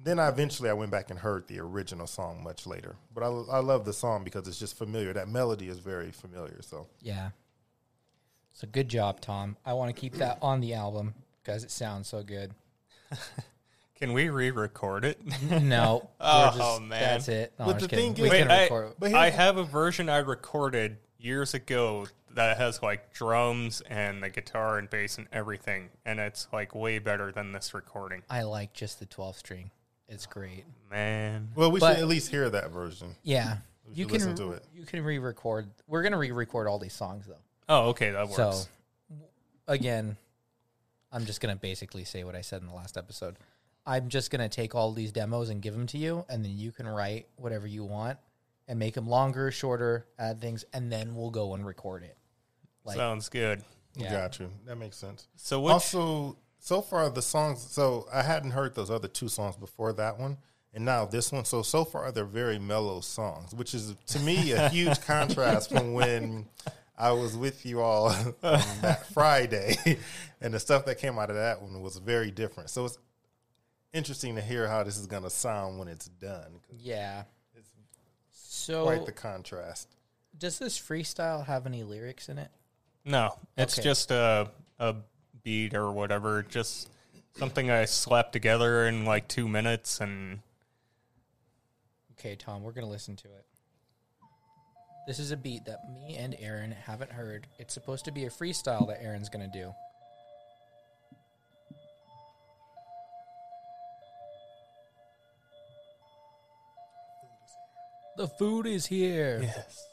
[0.02, 2.96] Then I eventually I went back and heard the original song much later.
[3.14, 5.12] But I, I love the song because it's just familiar.
[5.12, 6.60] That melody is very familiar.
[6.62, 7.30] So Yeah.
[8.52, 9.56] So good job, Tom.
[9.64, 12.52] I want to keep that on the album because it sounds so good.
[13.98, 15.20] Can we re-record it?
[15.62, 16.08] No.
[16.20, 16.88] Oh, we're just- man.
[17.00, 17.52] That's it.
[17.58, 18.14] No, But I'm just the kidding.
[18.14, 18.92] thing we is- Wait, can I, record.
[18.98, 24.30] But I have a version I recorded years ago that has like drums and the
[24.30, 28.22] guitar and bass and everything, and it's like way better than this recording.
[28.30, 29.70] I like just the 12 string.
[30.08, 30.64] It's great.
[30.90, 33.14] Man, well, we But- should at least hear that version.
[33.22, 33.58] Yeah.
[33.86, 34.64] We You should can listen to it.
[34.74, 35.70] you can re-record.
[35.88, 37.38] We're going to re-record all these songs though.
[37.68, 38.36] oh okay, that works.
[38.36, 38.62] So
[39.68, 40.16] again,
[41.12, 43.36] I'm just going to basically say what I said in the last episode.
[43.86, 46.56] I'm just going to take all these demos and give them to you and then
[46.56, 48.18] you can write whatever you want
[48.68, 52.16] and make them longer, shorter, add things and then we'll go and record it.
[52.84, 53.62] Like Sounds good.
[53.94, 54.10] yeah.
[54.12, 54.50] Got you.
[54.66, 55.28] That makes sense.
[55.36, 57.60] So which Also, so far the songs.
[57.70, 60.38] So I hadn't heard those other two songs before that one,
[60.72, 61.44] and now this one.
[61.44, 65.92] So so far they're very mellow songs, which is to me a huge contrast from
[65.94, 66.46] when
[66.96, 68.06] I was with you all
[68.42, 69.76] on that Friday,
[70.40, 72.70] and the stuff that came out of that one was very different.
[72.70, 72.98] So it's
[73.92, 76.60] interesting to hear how this is going to sound when it's done.
[76.78, 77.24] Yeah.
[77.54, 77.70] It's
[78.32, 79.96] So quite the contrast.
[80.38, 82.50] does this freestyle have any lyrics in it?
[83.04, 83.84] No, it's Okay.
[83.84, 84.96] just a a
[85.42, 86.42] beat or whatever.
[86.42, 86.88] Just
[87.36, 90.40] something I slapped together in like two minutes, and
[92.18, 93.44] Okay, Tom, we're gonna listen to it.
[95.06, 97.46] This is a beat that me and Aaron haven't heard.
[97.58, 99.72] It's supposed to be a freestyle that Aaron's gonna do.
[108.16, 109.40] The food is here.
[109.42, 109.86] yes,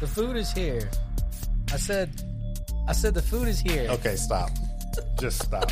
[0.00, 0.88] The food is here.
[1.72, 2.10] I said,
[2.88, 3.88] I said the food is here.
[3.90, 4.50] Okay, stop.
[5.18, 5.70] Just stop.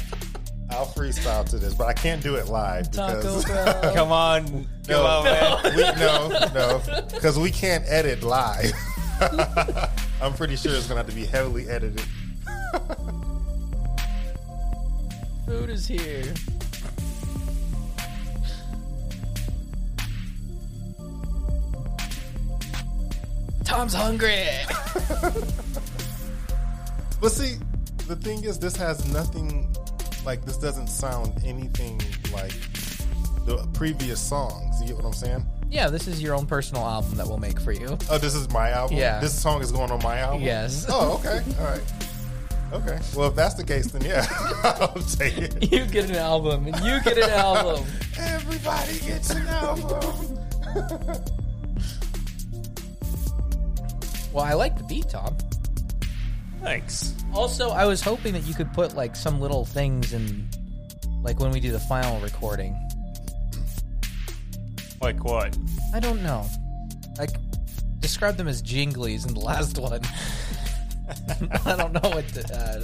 [0.70, 3.94] I'll freestyle to this, but I can't do it live Taco because Bell.
[3.94, 5.04] come on, come No.
[5.06, 5.76] on, man.
[5.76, 6.80] we, no, no,
[7.12, 8.72] because we can't edit live.
[10.20, 12.00] I'm pretty sure it's gonna have to be heavily edited.
[15.46, 16.24] Food is here.
[23.64, 24.46] Tom's hungry.
[27.20, 27.56] But see,
[28.06, 29.74] the thing is, this has nothing
[30.26, 30.58] like this.
[30.58, 31.98] Doesn't sound anything
[32.34, 32.52] like
[33.46, 34.78] the previous songs.
[34.82, 35.46] You get what I'm saying?
[35.70, 37.96] Yeah, this is your own personal album that we'll make for you.
[38.10, 38.98] Oh, this is my album.
[38.98, 39.20] Yeah.
[39.20, 40.42] this song is going on my album.
[40.42, 40.84] Yes.
[40.86, 41.42] Oh, okay.
[41.58, 41.82] All right.
[42.74, 42.98] Okay.
[43.16, 44.26] Well, if that's the case, then yeah,
[44.64, 45.72] I'll take it.
[45.72, 47.86] You get an album, and you get an album.
[48.18, 50.38] Everybody gets an album.
[54.34, 55.36] Well, I like the beat, Tom.
[56.60, 57.14] Thanks.
[57.32, 60.48] Also, I was hoping that you could put like some little things in,
[61.22, 62.76] like when we do the final recording.
[65.00, 65.56] Like what?
[65.94, 66.44] I don't know.
[67.16, 67.30] Like,
[68.00, 70.00] describe them as jinglies in the last one.
[71.64, 72.82] I don't know what to add.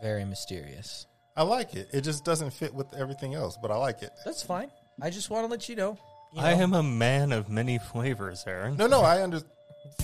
[0.00, 1.06] Very mysterious.
[1.36, 1.90] I like it.
[1.92, 4.12] It just doesn't fit with everything else, but I like it.
[4.24, 4.70] That's fine.
[5.00, 5.96] I just want to let you know.
[6.32, 8.76] you I know, am a man of many flavors, Aaron.
[8.76, 9.52] No, no, I understand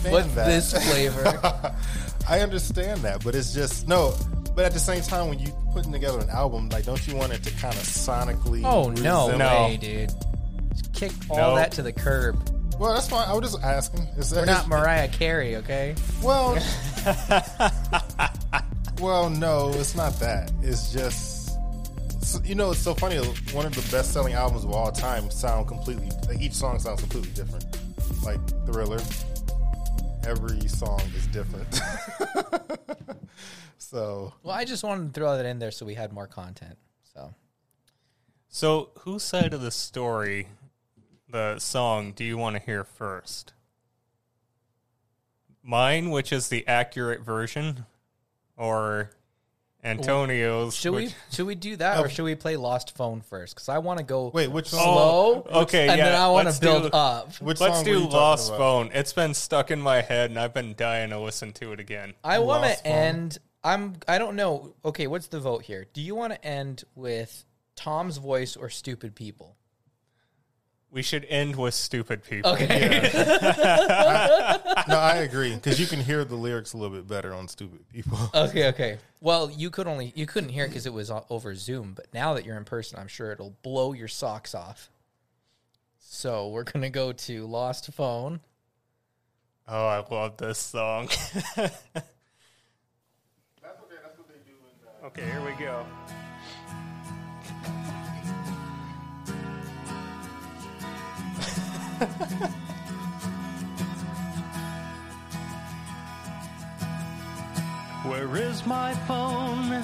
[0.08, 0.46] What's that.
[0.46, 1.74] this flavor?
[2.28, 4.14] I understand that, but it's just no.
[4.54, 7.32] But at the same time, when you putting together an album, like, don't you want
[7.32, 8.62] it to kind of sonically?
[8.64, 9.64] oh no, resemble- No.
[9.64, 10.12] way, dude!
[10.70, 11.56] Just kick all No.
[11.56, 12.36] that to the curb.
[12.78, 13.28] Well, that's fine.
[13.28, 14.02] I was just asking.
[14.16, 15.94] Is We're that not Mariah Carey, okay?
[16.22, 16.54] well?
[19.00, 20.50] well, no, it's not that.
[20.62, 21.33] It's just
[22.24, 23.16] so- you know, it's so funny.
[23.52, 26.10] One of the best-selling albums of all time sound completely.
[26.28, 27.64] Like each song sounds completely different.
[28.24, 29.00] Like Thriller,
[30.26, 31.68] every song is different.
[33.78, 36.78] so Well, I just wanted to throw that in there so we had more content.
[37.12, 37.34] So
[38.48, 40.48] So, whose side of the story,
[41.28, 43.52] the song, do you want to hear first?
[45.62, 47.86] Mine, which is the accurate version,
[48.56, 49.10] or
[49.84, 50.74] Antonio's?
[50.74, 53.54] should we should we do that or should we play Lost Phone first?
[53.54, 54.80] Because I want to go wait, which song?
[54.80, 55.46] slow.
[55.50, 57.32] Oh, okay, and yeah, then I want to build do- up.
[57.40, 58.50] Which Let's song do Lost?
[58.56, 58.90] Phone.
[58.92, 62.14] It's been stuck in my head, and I've been dying to listen to it again.
[62.24, 63.38] I want to end.
[63.62, 63.94] I'm.
[64.08, 64.74] I don't know.
[64.84, 65.86] Okay, what's the vote here?
[65.92, 67.44] Do you want to end with
[67.76, 69.56] Tom's voice or stupid people?
[70.94, 72.52] We should end with stupid people.
[72.52, 73.10] Okay.
[74.86, 77.88] No, I agree because you can hear the lyrics a little bit better on "Stupid
[77.88, 78.68] People." Okay.
[78.68, 78.98] Okay.
[79.20, 82.34] Well, you could only you couldn't hear it because it was over Zoom, but now
[82.34, 84.88] that you're in person, I'm sure it'll blow your socks off.
[85.98, 88.38] So we're gonna go to Lost Phone.
[89.66, 91.08] Oh, I love this song.
[95.04, 95.84] okay, here we go.
[108.04, 109.82] Where is my phone?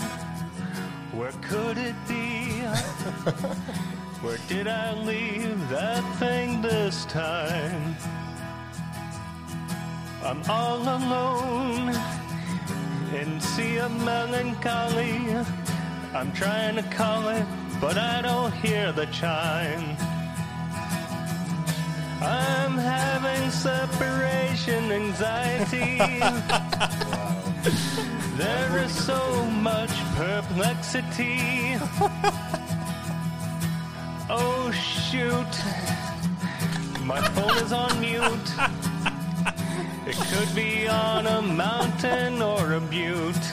[1.12, 2.60] Where could it be?
[4.22, 7.96] Where did I leave that thing this time?
[10.22, 11.94] I'm all alone
[13.14, 15.36] in sea of melancholy.
[16.12, 17.46] I'm trying to call it,
[17.80, 19.96] but I don't hear the chime.
[22.22, 25.98] I'm having separation anxiety.
[28.40, 31.76] There is so much perplexity.
[34.30, 35.54] Oh shoot.
[37.04, 38.50] My phone is on mute.
[40.06, 43.46] It could be on a mountain or a butte.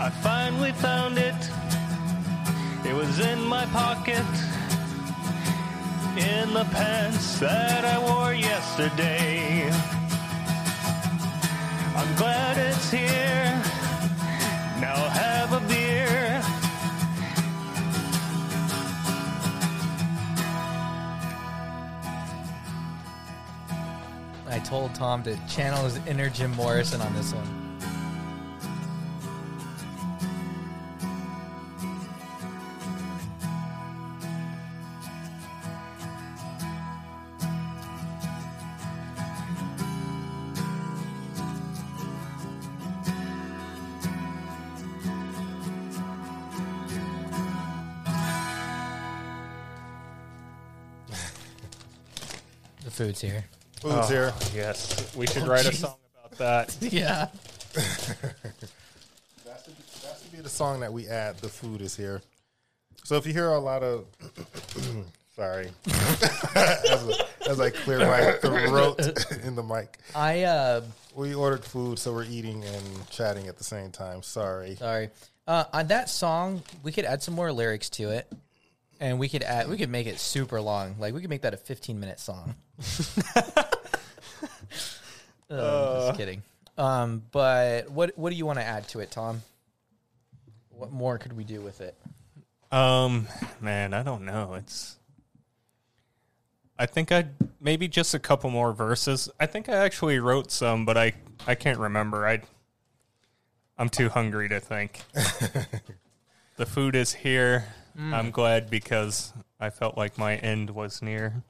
[0.00, 1.40] I finally found it.
[2.88, 4.24] It was in my pocket.
[6.16, 9.70] In the pants that I wore yesterday.
[11.96, 13.62] I'm glad it's here.
[14.78, 16.42] Now have a beer.
[24.50, 27.61] I told Tom to channel his inner Jim Morrison on this one.
[53.12, 53.44] Food's here.
[53.80, 54.32] Food's here.
[54.54, 56.76] Yes, we should write a song about that.
[56.92, 57.28] Yeah.
[59.44, 61.36] That should, be, that should be the song that we add.
[61.38, 62.22] The food is here.
[63.04, 64.06] So if you hear a lot of,
[65.36, 65.68] sorry,
[66.56, 69.00] as, as I clear my throat
[69.44, 70.82] in the mic, I uh
[71.14, 74.22] we ordered food, so we're eating and chatting at the same time.
[74.22, 74.76] Sorry.
[74.76, 75.10] sorry.
[75.46, 78.32] Uh on that song, we could add some more lyrics to it.
[79.02, 80.94] And we could add we could make it super long.
[81.00, 82.54] Like we could make that a 15 minute song.
[85.50, 86.42] Uh, just kidding.
[86.78, 89.42] Um, but what what do you want to add to it, Tom?
[90.70, 91.94] What more could we do with it?
[92.70, 93.28] Um,
[93.60, 94.54] man, I don't know.
[94.54, 94.96] It's.
[96.78, 97.26] I think I
[97.60, 99.28] maybe just a couple more verses.
[99.38, 101.12] I think I actually wrote some, but I
[101.46, 102.26] I can't remember.
[102.26, 102.40] I
[103.76, 105.02] I'm too hungry to think.
[106.56, 107.66] the food is here.
[107.98, 108.12] Mm.
[108.14, 111.42] I'm glad because I felt like my end was near.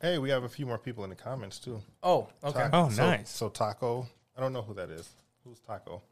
[0.00, 1.80] Hey, we have a few more people in the comments too.
[2.02, 2.68] Oh, okay.
[2.72, 3.30] Oh, So- nice.
[3.30, 4.06] So Taco,
[4.36, 5.08] I don't know who that is.
[5.44, 6.02] Who's Taco?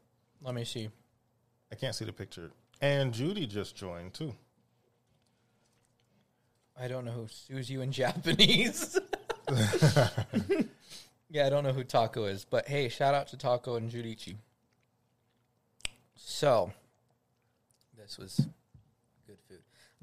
[0.41, 0.89] Let me see.
[1.71, 2.51] I can't see the picture.
[2.81, 4.35] And Judy just joined too.
[6.79, 8.99] I don't know who sues you in Japanese.
[11.29, 14.37] yeah, I don't know who Taco is, but hey, shout out to Taco and Judici.
[16.15, 16.71] So,
[17.97, 18.53] this was good food.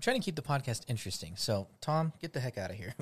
[0.01, 1.34] I'm trying to keep the podcast interesting.
[1.36, 2.94] So, Tom, get the heck out of here.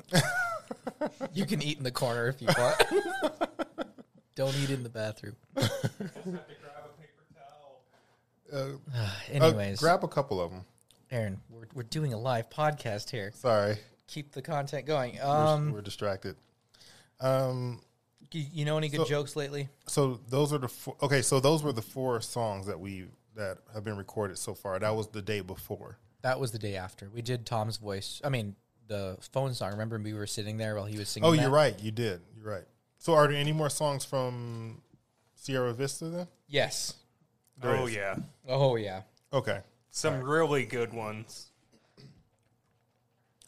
[1.33, 2.75] you can eat in the corner if you want.
[4.35, 5.37] don't eat in the bathroom.
[8.51, 10.65] Uh, uh, Anyways, grab a couple of them.
[11.11, 13.31] Aaron, we're, we're doing a live podcast here.
[13.35, 13.77] Sorry,
[14.07, 15.19] Keep the content going.
[15.23, 16.35] we're, Um, we're distracted.
[17.21, 17.79] Um,
[18.31, 19.69] you, you know any good so- jokes lately?
[19.87, 21.21] so those are the four, okay.
[21.21, 24.79] So those were the four songs that we that have been recorded so far.
[24.79, 25.99] That was the day before.
[26.21, 27.09] That was the day after.
[27.09, 28.21] We did Tom's voice.
[28.23, 28.55] I mean,
[28.87, 29.71] the phone song.
[29.71, 31.27] Remember we were sitting there while he was singing.
[31.27, 31.41] Oh, that?
[31.41, 31.79] you're right.
[31.81, 32.21] You did.
[32.35, 32.65] You're right.
[32.97, 34.81] So are there any more songs from
[35.35, 36.27] Sierra Vista then?
[36.47, 36.95] Yes.
[37.61, 37.95] There oh is.
[37.95, 38.15] yeah,
[38.47, 39.01] Oh yeah.
[39.31, 39.59] Okay.
[39.89, 41.51] some really good ones.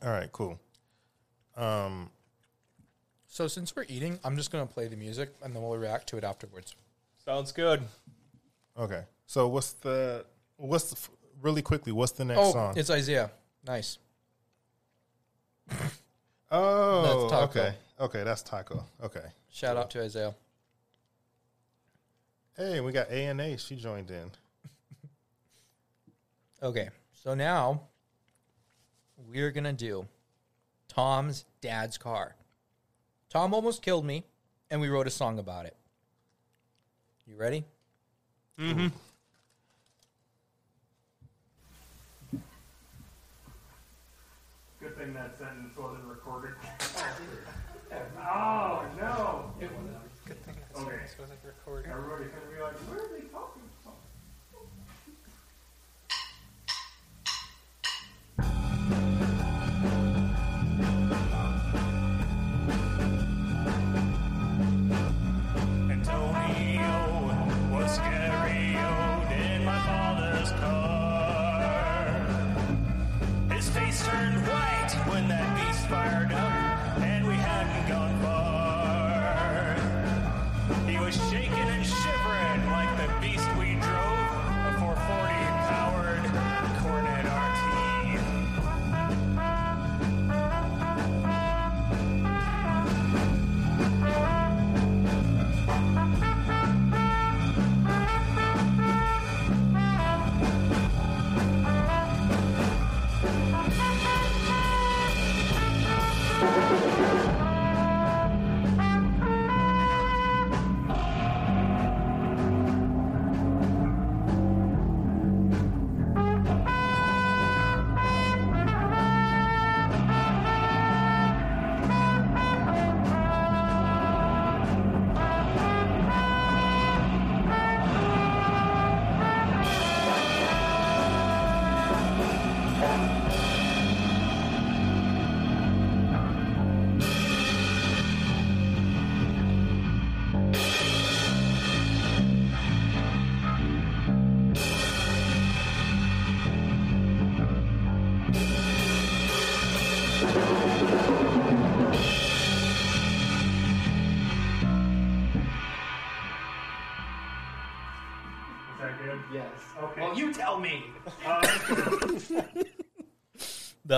[0.04, 0.32] All right.
[0.32, 0.60] Cool.
[1.56, 2.10] Um.
[3.28, 6.18] So since we're eating, I'm just gonna play the music and then we'll react to
[6.18, 6.76] it afterwards.
[7.24, 7.82] Sounds good.
[8.78, 9.04] Okay.
[9.26, 10.26] So what's the
[10.58, 11.10] what's the, f-
[11.42, 11.92] really quickly?
[11.92, 12.74] What's the next Oh, song?
[12.78, 13.32] it's Isaiah.
[13.66, 13.98] Nice.
[16.52, 17.60] oh, That's Taco.
[17.60, 17.76] okay.
[18.00, 18.84] Okay, that's Taco.
[19.04, 19.26] Okay.
[19.50, 20.34] Shout out to Isaiah.
[22.58, 23.58] Hey, we got A and A.
[23.58, 24.32] She joined in.
[26.64, 27.82] Okay, so now
[29.18, 30.08] we're gonna do
[30.88, 32.36] Tom's dad's car.
[33.32, 34.26] Tom almost killed me,
[34.70, 35.76] and we wrote a song about it.
[37.26, 37.66] You ready?
[38.60, 38.92] Good
[45.02, 46.54] thing that sentence wasn't recorded.
[47.94, 49.52] Oh, oh no!
[49.60, 49.98] It wasn't.
[50.24, 51.92] Good thing that sentence wasn't recorded.
[51.92, 53.11] Everybody's gonna be like, "Where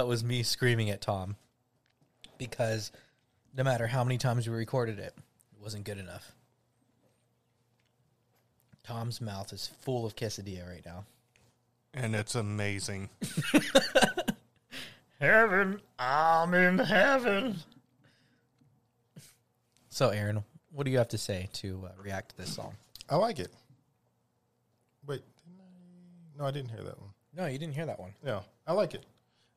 [0.03, 1.37] That was me screaming at Tom
[2.37, 2.91] because
[3.55, 6.33] no matter how many times we recorded it, it wasn't good enough.
[8.83, 11.05] Tom's mouth is full of quesadilla right now.
[11.93, 13.11] And it's amazing.
[15.21, 17.55] Heaven, I'm in heaven.
[19.87, 20.43] So, Aaron,
[20.73, 22.73] what do you have to say to uh, react to this song?
[23.09, 23.53] I like it.
[25.07, 26.41] Wait, didn't I?
[26.41, 27.11] No, I didn't hear that one.
[27.33, 28.13] No, you didn't hear that one.
[28.21, 29.05] Yeah, I like it.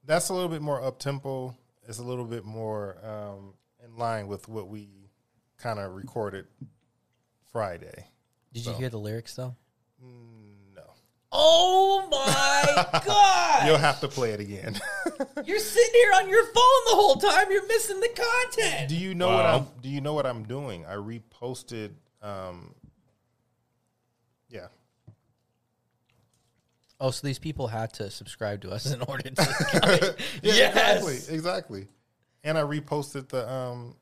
[0.06, 1.56] That's a little bit more up tempo.
[1.88, 3.54] It's a little bit more um,
[3.84, 4.88] in line with what we
[5.58, 6.46] kind of recorded
[7.52, 8.06] Friday.
[8.52, 9.54] Did you hear the lyrics though?
[10.74, 10.82] No,
[11.32, 13.66] Oh my god!
[13.66, 14.78] you'll have to play it again.
[15.44, 16.52] You're sitting here on your phone
[16.86, 17.50] the whole time.
[17.50, 18.88] You're missing the content.
[18.88, 19.66] do you know what I'm?
[19.82, 20.84] Do you know what I'm doing?
[20.86, 21.92] I reposted.
[22.22, 22.74] Um,
[24.48, 24.66] yeah,
[26.98, 30.16] Oh, so these people had to subscribe to us in order to.
[30.42, 30.96] yeah, Yes!
[31.06, 31.88] exactly, exactly.
[32.44, 33.96] And I reposted the um,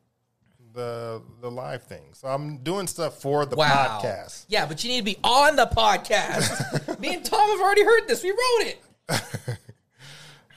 [0.75, 2.13] the the live thing.
[2.13, 4.01] So I'm doing stuff for the wow.
[4.03, 4.45] podcast.
[4.49, 6.99] Yeah, but you need to be on the podcast.
[7.01, 8.23] Me and Tom have already heard this.
[8.23, 8.83] We wrote it.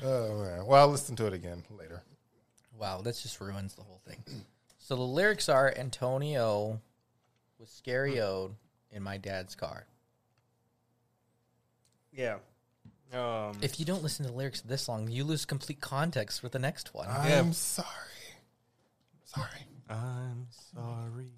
[0.04, 0.66] Oh man.
[0.68, 2.04] Well, I'll listen to it again later.
[2.78, 4.24] Wow, that just ruins the whole thing.
[4.78, 6.80] So the lyrics are Antonio
[7.60, 8.54] was scary owed
[8.92, 9.88] in my dad's car.
[12.18, 12.38] Yeah.
[13.14, 16.42] Um, If you don't listen to the lyrics of this song, you lose complete context
[16.42, 17.08] for the next one.
[17.08, 17.88] I'm sorry.
[19.24, 19.62] Sorry.
[19.90, 21.32] I'm sorry.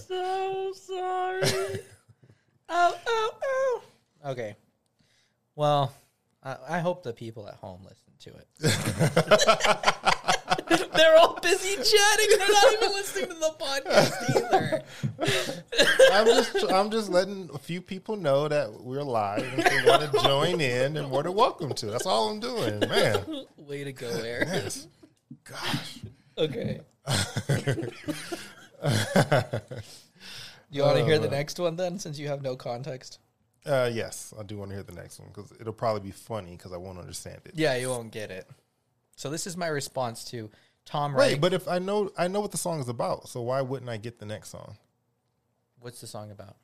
[0.00, 1.42] so sorry.
[2.68, 3.82] oh, oh, oh.
[4.26, 4.56] Okay.
[5.54, 5.92] Well,
[6.42, 8.48] I, I hope the people at home listen to it.
[10.96, 12.38] They're all busy chatting.
[12.38, 14.82] They're not even listening to the podcast either.
[16.12, 19.90] I'm just I'm just letting a few people know that we're live and if they
[19.90, 21.86] want to join in and more than welcome to.
[21.86, 23.46] That's all I'm doing, man.
[23.56, 24.48] Way to go, Eric.
[24.48, 24.88] Yes.
[25.44, 25.98] Gosh.
[26.38, 26.80] Okay.
[30.70, 33.18] you want to hear the next one then, since you have no context?
[33.64, 36.56] Uh, yes, I do want to hear the next one because it'll probably be funny
[36.56, 37.52] because I won't understand it.
[37.54, 38.48] Yeah, you won't get it.
[39.22, 40.50] So this is my response to
[40.84, 41.40] Tom Wait, writing.
[41.40, 43.96] but if I know I know what the song is about, so why wouldn't I
[43.96, 44.76] get the next song?
[45.78, 46.56] What's the song about?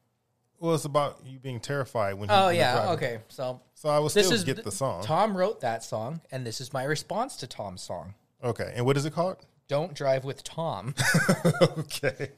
[0.59, 2.33] Well, it's about you being terrified when.
[2.33, 3.21] Oh yeah, okay.
[3.29, 5.05] So So I will this still is get the song.
[5.05, 8.15] Tom wrote that song, and this is my response to Tom's song.
[8.43, 9.37] Okay, and what is it called?
[9.69, 10.97] Don't drive with Tom.
[11.63, 12.31] okay.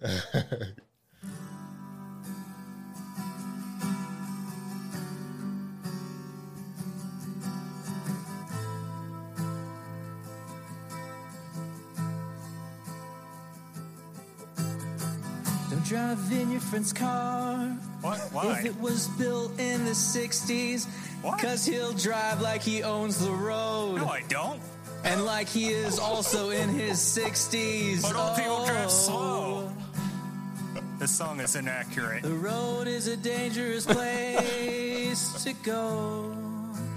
[15.92, 17.66] In your friend's car
[18.00, 18.58] what?
[18.58, 20.86] if it was built in the 60s.
[21.20, 21.38] What?
[21.38, 23.96] Cause he'll drive like he owns the road.
[23.96, 24.60] No, I don't.
[25.04, 28.00] And like he is also in his 60s.
[28.00, 29.72] But old people drive Oh, slow.
[30.98, 32.22] This song is inaccurate.
[32.22, 36.34] The road is a dangerous place to go.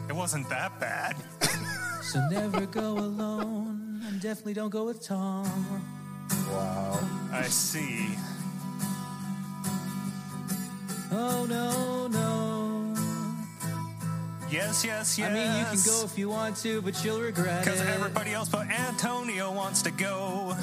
[0.07, 1.17] It wasn't that bad.
[2.07, 4.01] So never go alone.
[4.07, 5.43] And definitely don't go with Tom.
[6.49, 6.97] Wow.
[7.33, 8.15] I see.
[11.11, 12.93] Oh no, no.
[14.49, 15.29] Yes, yes, yes.
[15.29, 17.87] I mean, you can go if you want to, but you'll regret Because it.
[17.87, 20.55] everybody else but Antonio wants to go.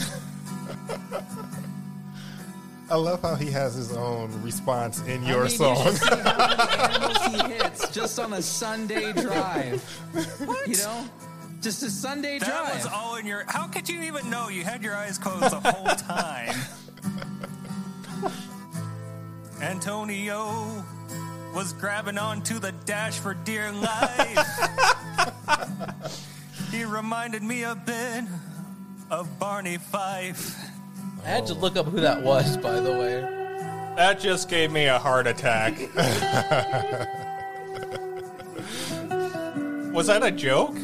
[2.90, 5.76] I love how he has his own response in I your mean, song.
[5.84, 9.82] should see how many he hits just on a Sunday drive.
[10.66, 11.04] You know,
[11.62, 12.66] just a Sunday That drive.
[12.66, 13.44] That was all in your.
[13.48, 14.48] How could you even know?
[14.48, 16.54] You had your eyes closed the whole time.
[19.64, 20.84] Antonio
[21.54, 24.46] was grabbing onto the dash for dear life.
[26.70, 28.24] he reminded me a bit
[29.10, 30.54] of Barney Fife.
[31.24, 33.22] I had to look up who that was, by the way.
[33.96, 35.78] That just gave me a heart attack.
[39.94, 40.76] Was that a joke?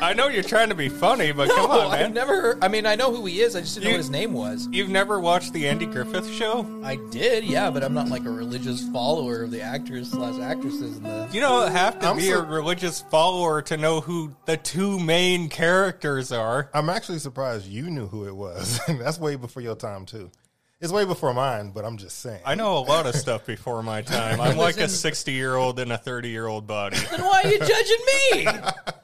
[0.00, 2.14] I know you're trying to be funny, but come No, on, I've man.
[2.14, 2.40] never.
[2.40, 3.56] Heard, I mean, I know who he is.
[3.56, 4.68] I just didn't know what his name was.
[4.70, 6.66] You've never watched the Andy Griffith show?
[6.84, 10.96] I did, yeah, but I'm not like a religious follower of the actors slash actresses
[10.98, 11.28] in the.
[11.32, 14.98] You don't have to I'm be so- a religious follower to know who the two
[14.98, 16.70] main characters are.
[16.74, 18.80] I'm actually surprised you knew who it was.
[18.88, 20.30] That's way before your time too.
[20.78, 22.42] It's way before mine, but I'm just saying.
[22.44, 24.42] I know a lot of stuff before my time.
[24.42, 26.98] I'm like a 60 year old in a 30 year old body.
[27.10, 28.46] Then why are you judging me?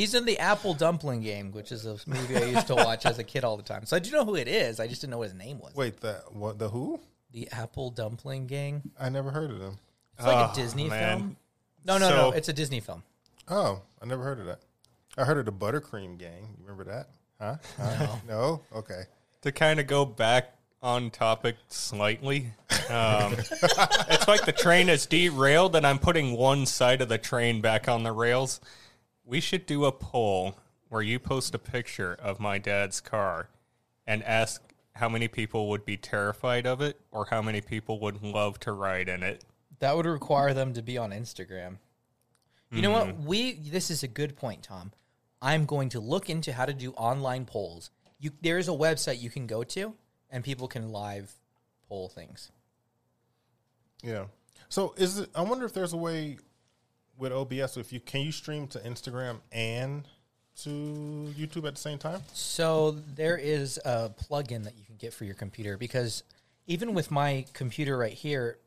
[0.00, 3.18] He's in the Apple Dumpling Gang, which is a movie I used to watch as
[3.18, 3.84] a kid all the time.
[3.84, 4.80] So I do know who it is.
[4.80, 5.74] I just didn't know what his name was.
[5.74, 6.98] Wait, that what the who?
[7.32, 8.82] The Apple Dumpling Gang.
[8.98, 9.76] I never heard of them.
[10.16, 11.18] It's like Oh, a Disney man.
[11.18, 11.36] film.
[11.84, 12.30] No, no, no.
[12.32, 13.02] It's a Disney film.
[13.48, 14.60] Oh, I never heard of that.
[15.18, 16.48] I heard of the Buttercream Gang.
[16.58, 17.08] You remember that?
[17.38, 17.56] Huh?
[17.76, 18.16] Huh?
[18.26, 18.62] no.
[18.74, 19.02] Okay.
[19.42, 22.52] to kind of go back on topic slightly,
[22.88, 27.60] um, it's like the train is derailed and I'm putting one side of the train
[27.60, 28.60] back on the rails.
[29.30, 30.56] We should do a poll
[30.88, 33.48] where you post a picture of my dad's car
[34.04, 34.60] and ask
[34.96, 38.72] how many people would be terrified of it or how many people would love to
[38.72, 39.44] ride in it.
[39.78, 41.76] That would require them to be on Instagram.
[42.72, 43.06] You know what?
[43.06, 43.24] Hmm.
[43.24, 44.90] We this is a good point, Tom.
[45.40, 47.90] I'm going to look into how to do online polls.
[48.18, 49.94] You there is a website you can go to
[50.28, 51.32] and people can live
[51.88, 52.50] poll things.
[54.02, 54.24] Yeah.
[54.68, 55.30] So is it?
[55.36, 56.38] I wonder if there's a way
[57.20, 60.08] with OBS if you can you stream to Instagram and
[60.62, 60.70] to
[61.38, 62.20] YouTube at the same time.
[62.32, 66.22] So there is a plugin that you can get for your computer because
[66.66, 68.58] even with my computer right here,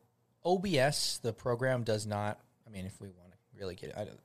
[0.44, 2.38] OBS the program does not.
[2.66, 4.18] I mean, if we want to really get, I don't.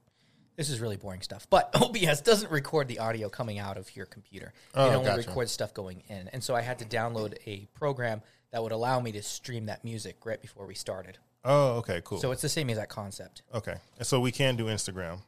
[0.55, 4.05] This is really boring stuff, but OBS doesn't record the audio coming out of your
[4.05, 4.53] computer.
[4.75, 5.27] Oh, it only gotcha.
[5.27, 8.21] records stuff going in, and so I had to download a program
[8.51, 11.17] that would allow me to stream that music right before we started.
[11.45, 12.19] Oh, okay, cool.
[12.19, 13.43] So it's the same exact concept.
[13.53, 15.19] okay, so we can do Instagram.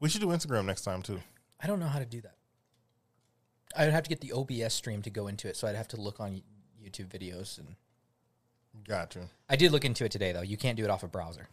[0.00, 1.20] We should do Instagram next time too.
[1.60, 2.34] I don't know how to do that.
[3.76, 5.88] I would have to get the OBS stream to go into it, so I'd have
[5.88, 6.42] to look on
[6.82, 7.76] YouTube videos and.
[8.86, 9.28] Gotcha.
[9.48, 10.42] I did look into it today, though.
[10.42, 11.48] You can't do it off a browser.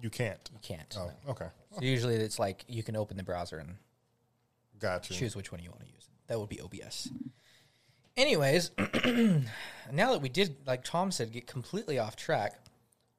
[0.00, 0.38] You can't.
[0.52, 0.96] You can't.
[0.96, 1.48] Oh, okay.
[1.72, 3.74] So usually it's like you can open the browser and
[4.78, 5.12] Gotcha.
[5.12, 6.08] choose which one you want to use.
[6.28, 7.08] That would be OBS.
[8.16, 8.70] Anyways,
[9.92, 12.58] now that we did, like Tom said, get completely off track,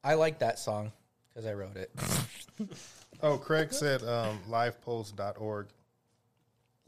[0.02, 0.92] I like that song
[1.28, 1.90] because I wrote it.
[3.22, 5.66] Oh, Craig said um, livepost.org.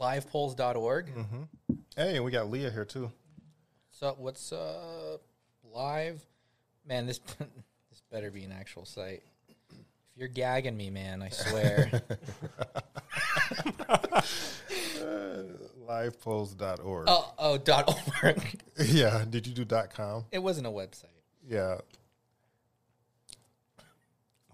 [0.01, 1.15] Livepolls.org.
[1.15, 1.49] Mhm.
[1.95, 3.13] Hey, we got Leah here too.
[3.91, 5.19] So what's uh
[5.75, 6.25] live?
[6.89, 9.23] Man, this this better be an actual site.
[9.69, 9.77] If
[10.17, 12.03] you're gagging me, man, I swear.
[15.87, 17.05] Livepost.org.
[17.09, 18.61] oh, oh, dot org.
[18.79, 19.25] Yeah.
[19.29, 20.25] Did you do dot .com?
[20.33, 21.05] It wasn't a website.
[21.47, 21.79] Yeah.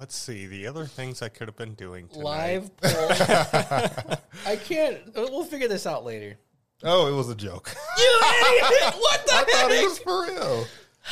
[0.01, 2.23] Let's see the other things I could have been doing tonight.
[2.23, 2.93] Live poll.
[4.47, 4.99] I can't.
[5.15, 6.37] We'll figure this out later.
[6.85, 7.75] Oh, it was a joke.
[7.99, 8.95] You idiot!
[8.97, 9.85] What the I thought it heck?
[9.89, 10.67] was for real.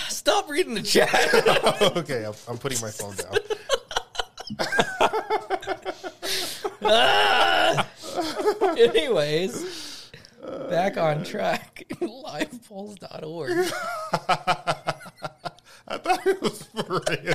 [0.09, 1.12] Stop reading the chat.
[1.97, 3.39] okay, I'm, I'm putting my phone down.
[6.82, 7.89] Ah!
[8.78, 10.11] Anyways,
[10.70, 11.82] back on track.
[12.01, 13.72] Livepolls.org.
[15.89, 17.34] I thought it was for real.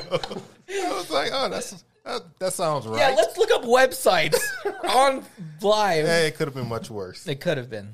[0.70, 2.97] I was like, oh, that's that, that sounds right.
[2.97, 4.39] Yeah, let's look up websites
[4.89, 5.24] on
[5.62, 6.06] live.
[6.06, 7.28] hey, it could have been much worse.
[7.28, 7.91] It could have been.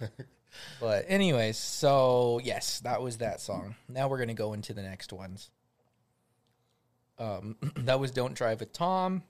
[0.80, 3.76] but anyways, so yes, that was that song.
[3.88, 5.50] Now we're gonna go into the next ones.
[7.18, 9.22] Um, that was "Don't Drive with Tom."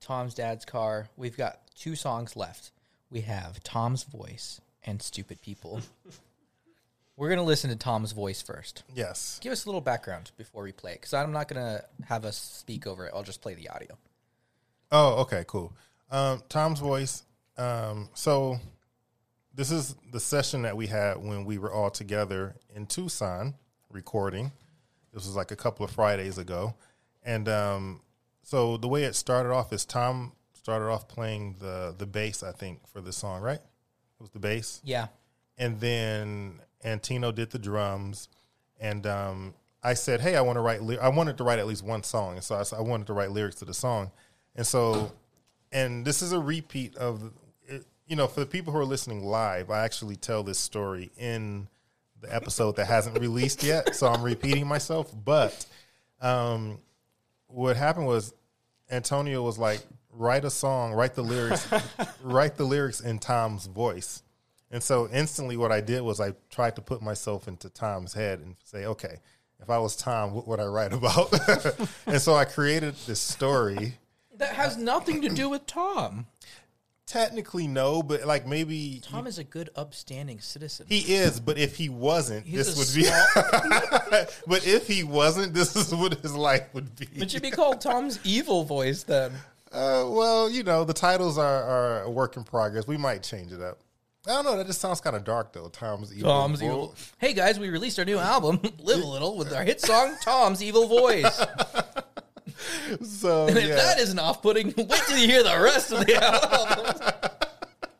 [0.00, 1.08] Tom's dad's car.
[1.16, 2.72] We've got two songs left.
[3.10, 5.80] We have Tom's voice and "Stupid People."
[7.16, 8.84] we're gonna listen to Tom's voice first.
[8.94, 9.38] Yes.
[9.42, 12.86] Give us a little background before we play, because I'm not gonna have us speak
[12.86, 13.12] over it.
[13.14, 13.98] I'll just play the audio.
[14.90, 15.72] Oh, okay, cool.
[16.10, 17.24] Um, Tom's voice.
[17.56, 18.58] Um, so
[19.54, 23.54] this is the session that we had when we were all together in Tucson
[23.90, 24.52] recording.
[25.12, 26.74] This was like a couple of Fridays ago,
[27.22, 28.00] and um,
[28.42, 32.42] so the way it started off is Tom started off playing the the bass.
[32.42, 33.60] I think for the song, right?
[33.60, 34.80] It was the bass.
[34.84, 35.08] Yeah,
[35.58, 38.28] and then Antino did the drums,
[38.80, 40.82] and um, I said, "Hey, I want to write.
[40.82, 43.12] Ly- I wanted to write at least one song, and so I, I wanted to
[43.12, 44.10] write lyrics to the song,
[44.56, 45.12] and so,
[45.70, 47.32] and this is a repeat of,
[48.06, 51.68] you know, for the people who are listening live, I actually tell this story in
[52.20, 55.12] the episode that hasn't released yet, so I'm repeating myself.
[55.24, 55.66] But
[56.20, 56.78] um,
[57.46, 58.34] what happened was
[58.90, 59.80] Antonio was like,
[60.12, 61.66] "Write a song, write the lyrics,
[62.22, 64.22] write the lyrics in Tom's voice."
[64.72, 68.40] And so instantly, what I did was I tried to put myself into Tom's head
[68.40, 69.18] and say, okay,
[69.60, 71.30] if I was Tom, what would I write about?
[72.06, 73.98] and so I created this story.
[74.38, 76.26] that has nothing to do with Tom.
[77.04, 80.86] Technically, no, but like maybe Tom is a good, upstanding citizen.
[80.88, 81.40] he is.
[81.40, 84.26] But if he wasn't, He's this a would be.
[84.46, 87.08] but if he wasn't, this is what his life would be.
[87.16, 89.32] It should be called Tom's evil voice then.
[89.70, 92.86] Uh, well, you know, the titles are, are a work in progress.
[92.86, 93.78] We might change it up.
[94.26, 94.56] I don't know.
[94.56, 95.68] That just sounds kind of dark, though.
[95.68, 96.30] Tom's evil.
[96.30, 96.94] Tom's Vo- evil.
[97.18, 100.62] Hey guys, we released our new album, Live a Little, with our hit song Tom's
[100.62, 101.44] Evil Voice.
[103.02, 103.74] So And if yeah.
[103.74, 107.30] that isn't off-putting, wait till you hear the rest of the album.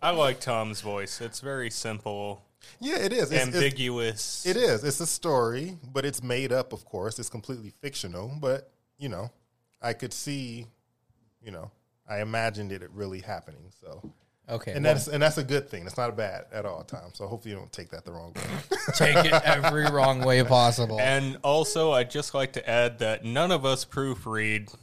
[0.01, 1.21] I like Tom's voice.
[1.21, 2.45] It's very simple.
[2.81, 3.33] Yeah, it is.
[3.33, 4.47] It's, it's, ambiguous.
[4.47, 4.85] it is.
[4.85, 6.73] It's a story, but it's made up.
[6.73, 8.31] Of course, it's completely fictional.
[8.41, 9.31] But you know,
[9.81, 10.67] I could see,
[11.43, 11.71] you know,
[12.09, 13.71] I imagined it really happening.
[13.81, 14.03] So,
[14.53, 15.87] Okay, and well, that's and that's a good thing.
[15.87, 16.85] It's not bad at all.
[16.85, 17.11] Tom.
[17.15, 18.43] So hopefully you don't take that the wrong way.
[18.95, 21.01] take it every wrong way possible.
[21.01, 24.75] And also, I'd just like to add that none of us proofread.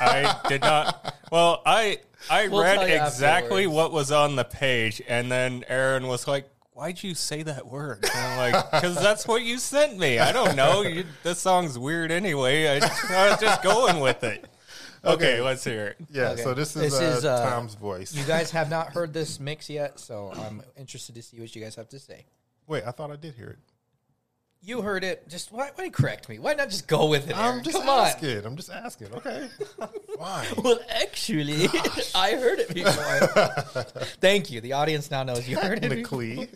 [0.00, 1.14] I did not.
[1.30, 3.68] Well, I I We'll read exactly afterwards.
[3.68, 8.04] what was on the page, and then Aaron was like, "Why'd you say that word?"
[8.04, 10.18] And I'm like, "Because that's what you sent me.
[10.18, 10.82] I don't know.
[10.82, 12.66] You, this song's weird anyway.
[12.68, 12.74] I,
[13.10, 14.46] I was just going with it."
[15.06, 15.40] Okay, Okay.
[15.40, 15.96] let's hear it.
[16.10, 16.30] Yeah.
[16.30, 16.42] Okay.
[16.42, 18.12] So this is, This uh, is, uh, Tom's voice.
[18.14, 21.62] you guys have not heard this mix yet, so I'm interested to see what you
[21.62, 22.24] guys have to say.
[22.66, 23.58] Wait, I thought I did hear it.
[24.62, 25.28] You heard it.
[25.28, 25.70] Just why?
[25.76, 26.40] Why correct me?
[26.40, 27.36] Why not just go with it?
[27.38, 27.62] I'm Aaron?
[27.64, 28.06] just Come on.
[28.06, 28.44] asking.
[28.44, 29.12] I'm just asking.
[29.14, 29.48] Okay.
[30.16, 30.44] Why?
[30.64, 31.66] Well, actually,
[32.16, 33.84] I heard it before.
[34.20, 34.60] Thank you.
[34.60, 35.90] The audience now knows you heard it.
[35.90, 36.22] before.
[36.24, 36.48] Technically.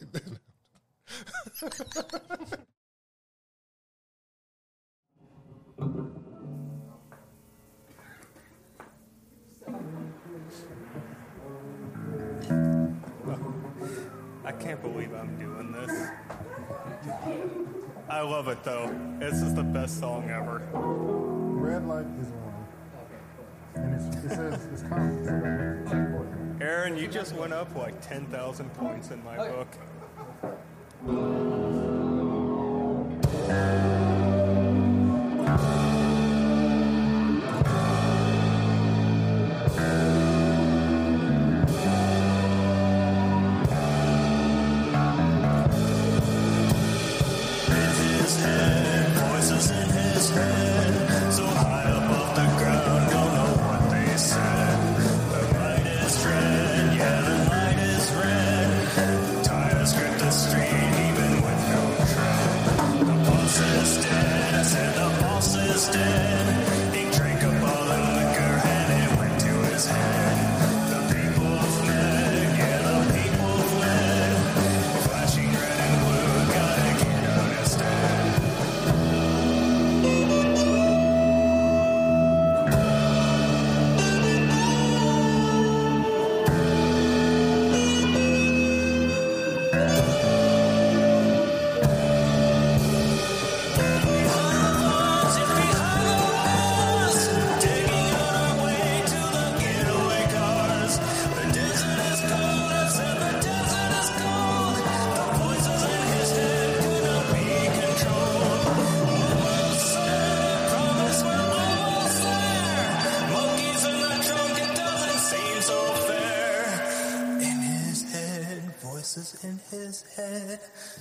[14.50, 16.10] I can't believe I'm doing this.
[18.08, 18.92] I love it though.
[19.20, 20.60] This is the best song ever.
[20.74, 22.66] Red light is on.
[23.76, 26.58] And it's, it says it's calm.
[26.60, 29.66] Aaron, you just went up like 10,000 points in my oh,
[31.04, 31.79] book.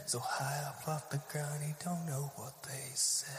[0.10, 3.30] So high up off the ground, he don't know what they said.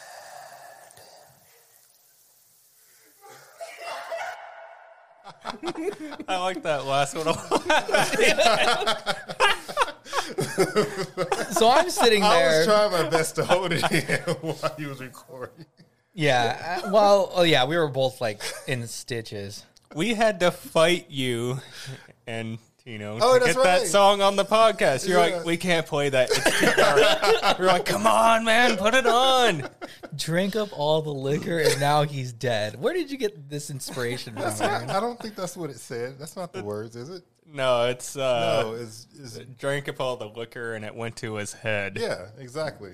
[6.28, 7.26] I like that last one.
[11.52, 12.64] So I'm sitting I was there.
[12.66, 15.66] trying my best to hold it in while he was recording.
[16.14, 16.80] yeah.
[16.84, 19.64] uh, Well, oh yeah, we were both like in stitches.
[19.94, 21.58] we had to fight you
[22.26, 25.06] and Tino Oh, to that's get that song on the podcast.
[25.06, 25.36] You're Yeah.
[25.36, 26.30] like, we can't play that.
[26.30, 27.58] It's too dark.
[27.58, 29.68] We're like, come on, man, put it on.
[30.16, 32.80] Drink up all the liquor and now he's dead.
[32.80, 34.42] Where did you get this inspiration from?
[34.42, 36.18] That's not, I don't think that's what it said.
[36.18, 37.22] That's not the words, is it?
[37.52, 41.34] No, it's uh, No, it's, it's drank up all the liquor and it went to
[41.34, 41.98] his head.
[42.00, 42.92] yeah, exactly.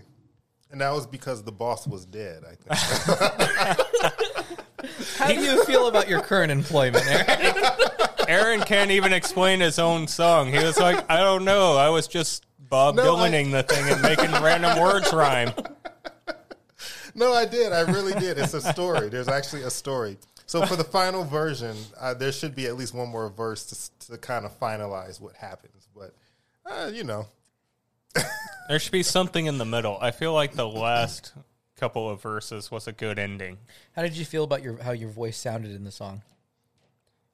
[0.72, 2.42] And that was because the boss was dead.
[2.44, 3.78] I think.
[5.16, 7.54] How do you feel about your current employment, Aaron?
[8.28, 10.52] Aaron can't even explain his own song.
[10.52, 11.76] He was like, I don't know.
[11.76, 15.52] I was just Bob No, I- Dylaning the thing and making random words rhyme.
[17.14, 17.72] no, I did.
[17.72, 18.38] I really did.
[18.38, 19.08] It's a story.
[19.08, 20.16] There's actually a story.
[20.46, 24.12] So for the final version, uh, there should be at least one more verse to,
[24.12, 25.88] to kind of finalize what happens.
[25.96, 26.14] But
[26.64, 27.26] uh, you know,
[28.68, 29.98] There should be something in the middle.
[30.00, 31.32] I feel like the last
[31.76, 33.58] couple of verses was a good ending.
[33.94, 36.22] How did you feel about your how your voice sounded in the song?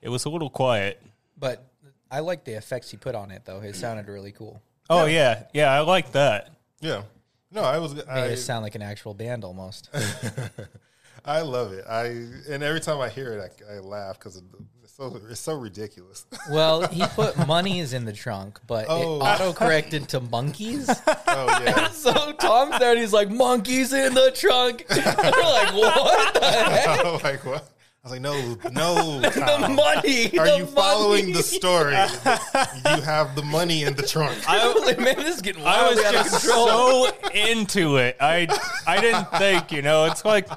[0.03, 1.01] It was a little quiet.
[1.39, 1.65] But
[2.11, 3.61] I like the effects he put on it, though.
[3.61, 4.61] It sounded really cool.
[4.91, 6.51] Oh yeah, yeah, I like that.
[6.81, 7.03] yeah.
[7.51, 7.95] No, I was.
[7.95, 9.91] Made I, it sound like an actual band almost.
[11.25, 11.85] I love it.
[11.89, 12.07] I
[12.51, 14.43] and every time I hear it, I, I laugh because
[14.83, 16.27] it's so it's so ridiculous.
[16.51, 19.17] well, he put monies in the trunk, but Oh.
[19.17, 20.89] it auto corrected to monkeys.
[21.07, 24.85] oh yeah, so Tom's there and he's like, monkeys in the trunk.
[24.91, 27.05] We're like, what the heck?
[27.05, 27.69] I'm like what?
[28.05, 29.31] I was like, no, no.
[29.31, 29.77] Tom.
[29.77, 30.37] money.
[30.37, 31.33] Are the you following money.
[31.35, 31.93] the story?
[32.97, 34.37] you have the money in the trunk.
[34.45, 38.17] Holy man, this is getting I was wildly out of just so into it.
[38.21, 38.49] I
[38.89, 40.49] I didn't think, you know, it's like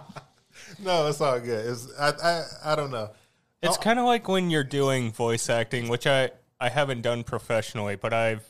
[0.83, 1.67] no, it's all good.
[1.67, 3.11] It's I I, I don't know.
[3.61, 7.95] it's kind of like when you're doing voice acting, which I I haven't done professionally,
[7.95, 8.43] but I've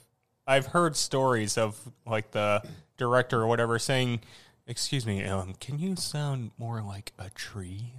[0.47, 2.63] I've heard stories of like the
[2.95, 4.21] director or whatever saying,
[4.67, 7.91] "Excuse me, um, can you sound more like a tree?"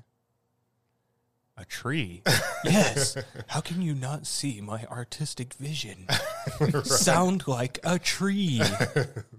[1.58, 2.22] A tree?
[2.64, 3.16] yes.
[3.46, 6.06] How can you not see my artistic vision?
[6.84, 8.60] Sound like a tree.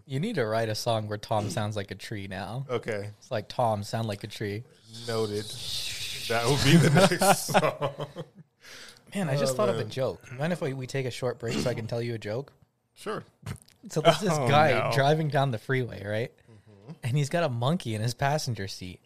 [0.10, 2.66] You need to write a song where Tom sounds like a tree now.
[2.70, 4.64] Okay, It's like Tom sound like a tree.
[5.06, 5.44] noted.
[6.30, 8.08] That will be the next song.
[9.14, 10.22] Man, I just oh, thought of a joke.
[10.40, 12.54] Mind if we, we take a short break so I can tell you a joke?
[12.96, 13.22] Sure.
[13.90, 14.92] So there's this Oh, guy no.
[14.96, 16.32] driving down the freeway, right?
[16.50, 16.92] Mm-hmm.
[17.04, 19.02] And he's got a monkey in his passenger seat.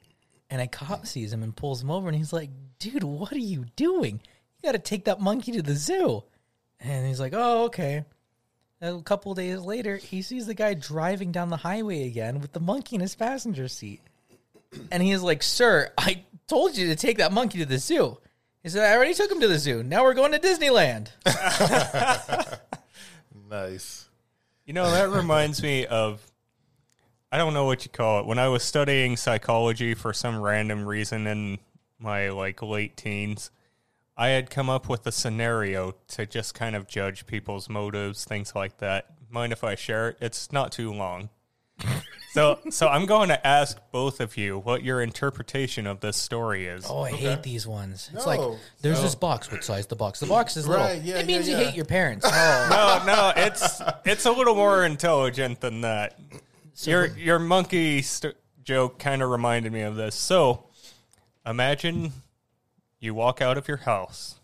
[0.52, 2.52] And a cop sees him and pulls him over and he's like,
[2.82, 4.22] dude, what are you doing?
[4.58, 6.24] You got to take that monkey to the zoo.
[6.80, 8.06] And he's like, oh, okay.
[8.82, 12.60] A couple days later, he sees the guy driving down the highway again with the
[12.60, 14.02] monkey in his passenger seat.
[14.90, 18.18] And he is like, sir, I told you to take that monkey to the zoo.
[18.64, 19.84] He said, I already took him to the zoo.
[19.84, 21.10] Now we're going to Disneyland.
[23.52, 24.08] Nice.
[24.66, 26.26] You know, that reminds me of
[27.34, 28.26] I don't know what you call it.
[28.26, 31.60] When I was studying psychology for some random reason in
[32.02, 33.52] my like late teens,
[34.18, 38.54] I had come up with a scenario to just kind of judge people's motives, things
[38.56, 39.08] like that.
[39.30, 40.18] Mind if I share it?
[40.22, 41.30] It's not too long.
[42.34, 46.68] so so I'm going to ask both of you what your interpretation of this story
[46.68, 46.86] is.
[46.88, 48.10] Oh, I hate these ones.
[48.14, 48.30] It's No.
[48.36, 49.52] like there's this box.
[49.52, 50.20] What size the box?
[50.20, 50.86] The box is little.
[50.86, 51.68] Right, yeah, it means yeah, you yeah.
[51.70, 52.26] hate your parents.
[52.32, 56.20] Oh, no, no, it's it's a little more intelligent than that.
[56.84, 60.14] your your monkey st- joke kind of reminded me of this.
[60.14, 60.66] So,
[61.46, 62.12] imagine
[63.00, 64.40] you walk out of your house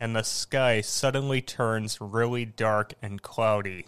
[0.00, 3.86] and the sky suddenly turns really dark and cloudy.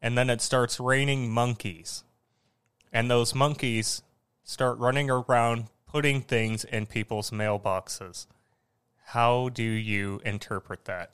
[0.00, 2.04] And then it starts raining monkeys.
[2.92, 4.02] And those monkeys
[4.44, 8.26] start running around putting things in people's mailboxes.
[9.06, 11.10] How do you interpret that?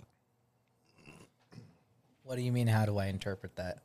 [2.29, 2.67] what do you mean?
[2.67, 3.79] How do I interpret that?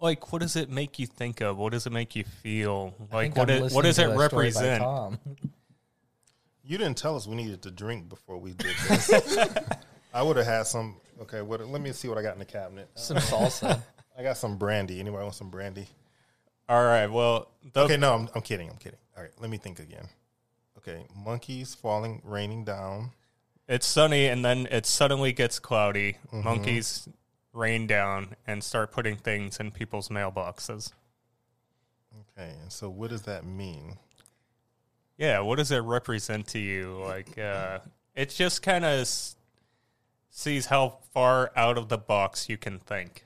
[0.00, 3.36] Like what does it make you think of what does it make you feel like
[3.36, 5.18] what it, what does it a story by represent Tom.
[6.64, 9.10] You didn't tell us we needed to drink before we did this.
[10.14, 10.96] I would have had some.
[11.22, 12.88] Okay, what, let me see what I got in the cabinet.
[12.94, 13.80] Some salsa.
[14.16, 15.00] I got some brandy.
[15.00, 15.86] Anybody want some brandy?
[16.70, 18.68] all right well the, Okay, no, I'm, I'm kidding.
[18.68, 18.98] I'm kidding.
[19.16, 20.06] All right, let me think again.
[20.76, 23.10] Okay, monkeys falling, raining down.
[23.66, 26.42] it's sunny and then it suddenly gets cloudy Mm-hmm.
[26.44, 27.08] monkeys
[27.58, 30.92] rain down and start putting things in people's mailboxes.
[32.38, 33.96] Okay, and so what does that mean?
[35.16, 36.96] yeah what does it represent to you?
[37.04, 37.80] Like uh
[38.14, 39.36] it just kind of s-
[40.30, 43.24] sees how far out of the box you can think.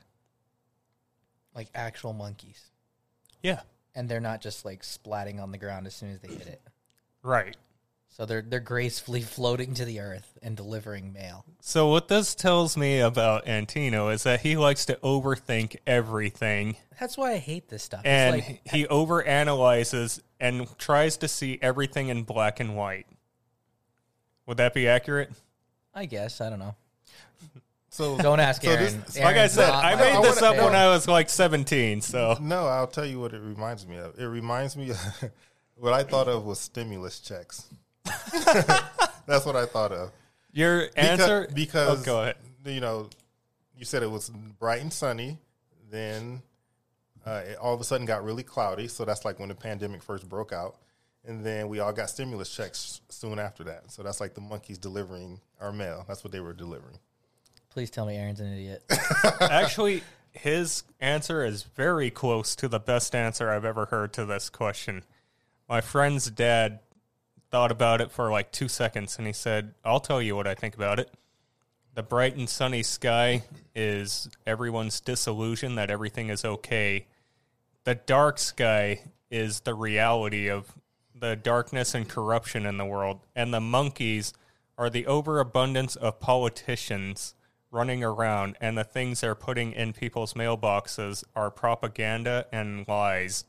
[1.55, 2.71] Like actual monkeys,
[3.43, 3.61] yeah.
[3.95, 6.63] And they're not just like splatting on the ground as soon as they hit it.
[7.23, 7.57] right
[8.15, 11.45] So they're they're gracefully floating to the earth and delivering mail.
[11.61, 17.17] so what this tells me about antino is that he likes to overthink everything That's
[17.17, 18.03] why I hate this stuff.
[18.05, 23.07] and it's like he overanalyzes and tries to see everything in black and white.
[24.47, 25.31] Would that be accurate?
[25.95, 26.75] I guess I don't know.
[27.91, 29.03] So Don't ask so Aaron.
[29.07, 30.75] this- Like I said, I my made this favorite up when.
[30.75, 32.01] I was like 17.
[32.03, 34.19] So No, I'll tell you what it reminds me of.
[34.19, 35.31] It reminds me of
[35.77, 37.65] what I thought of was stimulus checks.
[39.27, 40.11] That's what I thought of.
[40.53, 42.37] your Because, answer, because oh, go ahead.
[42.65, 43.09] you know,
[43.77, 45.39] you said it was bright and sunny,
[45.91, 46.43] then
[47.25, 48.89] uh, it all of a sudden got really cloudy.
[48.89, 50.77] So that's like when the pandemic first broke out,
[51.25, 53.91] and then we all got stimulus checks soon after that.
[53.93, 56.05] So that's like the monkeys delivering our mail.
[56.09, 56.99] That's what they were delivering.
[57.71, 58.83] Please tell me Aaron's an idiot.
[59.41, 64.51] Actually, his answer is very close to the best answer I've ever heard to this
[64.51, 65.05] question.
[65.69, 66.81] My friend's dad
[67.53, 70.55] thought about it for like two seconds and he said, I'll tell you what I
[70.55, 71.11] think about it.
[71.95, 73.45] The bright and sunny sky
[73.75, 77.07] is everyone's disillusion that everything is okay.
[77.85, 80.73] The dark sky is the reality of
[81.15, 83.21] the darkness and corruption in the world.
[83.37, 84.33] And the monkeys
[84.79, 87.35] are the overabundance of politicians
[87.71, 93.45] running around, and the things they're putting in people's mailboxes are propaganda and lies.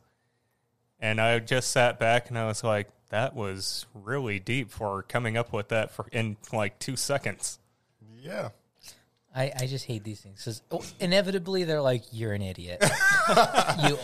[1.04, 5.36] And I just sat back and I was like, that was really deep for coming
[5.36, 7.60] up with that for in like two seconds.
[8.22, 8.50] Yeah.
[9.36, 12.78] I, I just hate these things because inevitably they're like, you're an idiot.
[12.82, 12.88] you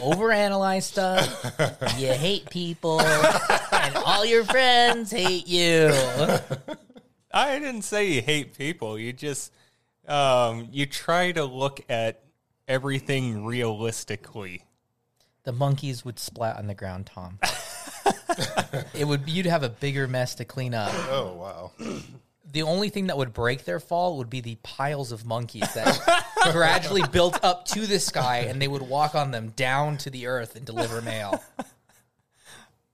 [0.02, 1.28] overanalyze stuff.
[1.97, 3.00] You hate people.
[3.00, 5.91] And and all your friends hate you.
[7.34, 9.00] I didn't say you hate people.
[9.00, 9.54] You just
[10.08, 12.22] um, you try to look at
[12.68, 14.64] everything realistically.
[15.44, 17.40] The monkeys would splat on the ground, Tom.
[18.94, 20.92] it would you'd have a bigger mess to clean up.
[21.10, 21.72] Oh wow.
[22.52, 26.34] The only thing that would break their fall would be the piles of monkeys that
[26.52, 30.26] gradually built up to the sky, and they would walk on them down to the
[30.28, 31.42] earth and deliver mail.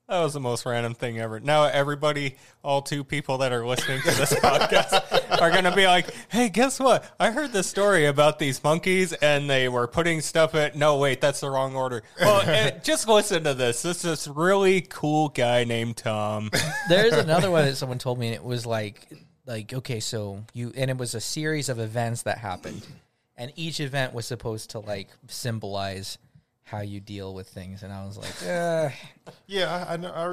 [0.08, 1.40] That was the most random thing ever.
[1.40, 5.86] Now everybody, all two people that are listening to this podcast are going to be
[5.86, 7.04] like, "Hey, guess what?
[7.18, 11.20] I heard this story about these monkeys and they were putting stuff in No, wait,
[11.20, 13.82] that's the wrong order." Well, eh, just listen to this.
[13.82, 16.50] This is really cool guy named Tom.
[16.88, 19.08] There's another one that someone told me, and it was like,
[19.44, 22.86] like okay, so you, and it was a series of events that happened,
[23.36, 26.16] and each event was supposed to like symbolize
[26.66, 28.90] how you deal with things, and I was like, uh,
[29.46, 30.24] Yeah, I I, know, I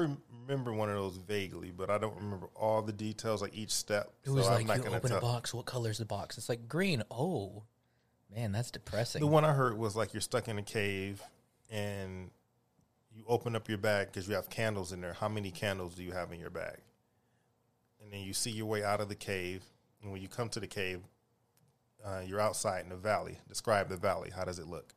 [0.46, 4.12] remember one of those vaguely, but I don't remember all the details, like each step.
[4.24, 5.18] it was so like I'm not you open tell.
[5.18, 6.36] a box, what color's the box?
[6.36, 7.04] It's like green.
[7.08, 7.62] Oh,
[8.34, 9.20] man, that's depressing.
[9.20, 11.22] The one I heard was like you're stuck in a cave
[11.70, 12.30] and
[13.14, 15.12] you open up your bag because you have candles in there.
[15.12, 16.78] How many candles do you have in your bag?
[18.02, 19.62] And then you see your way out of the cave.
[20.02, 21.00] And when you come to the cave,
[22.04, 23.38] uh, you're outside in the valley.
[23.48, 24.30] Describe the valley.
[24.34, 24.94] How does it look?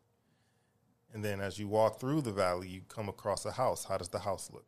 [1.13, 3.85] And then as you walk through the valley, you come across a house.
[3.85, 4.65] How does the house look?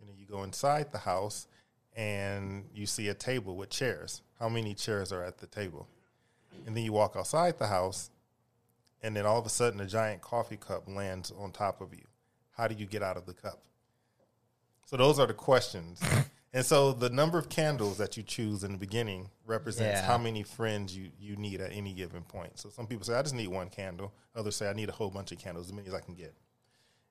[0.00, 1.46] And then you go inside the house
[1.94, 4.22] and you see a table with chairs.
[4.38, 5.88] How many chairs are at the table?
[6.66, 8.10] And then you walk outside the house
[9.02, 12.04] and then all of a sudden a giant coffee cup lands on top of you.
[12.52, 13.62] How do you get out of the cup?
[14.86, 16.00] So those are the questions.
[16.52, 20.06] And so the number of candles that you choose in the beginning represents Yeah.
[20.06, 22.58] how many friends you, you need at any given point.
[22.58, 24.12] So some people say, I just need one candle.
[24.34, 26.34] Others say, I need a whole bunch of candles, as many as I can get.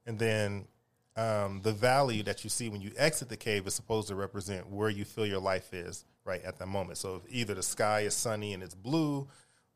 [0.06, 0.68] And then
[1.16, 4.70] um, the valley that you see when you exit the cave is supposed to represent
[4.70, 6.98] where you feel your life is right at that moment.
[7.00, 9.28] So if either the sky is sunny and it's blue,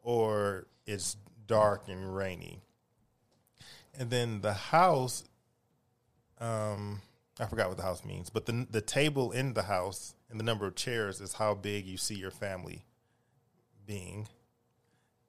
[0.03, 2.61] or it's dark and rainy.
[3.97, 5.23] And then the house,
[6.39, 7.01] um,
[7.39, 10.43] I forgot what the house means, but the the table in the house and the
[10.43, 12.85] number of chairs is how big you see your family
[13.85, 14.27] being.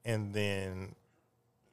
[0.05, 0.95] And then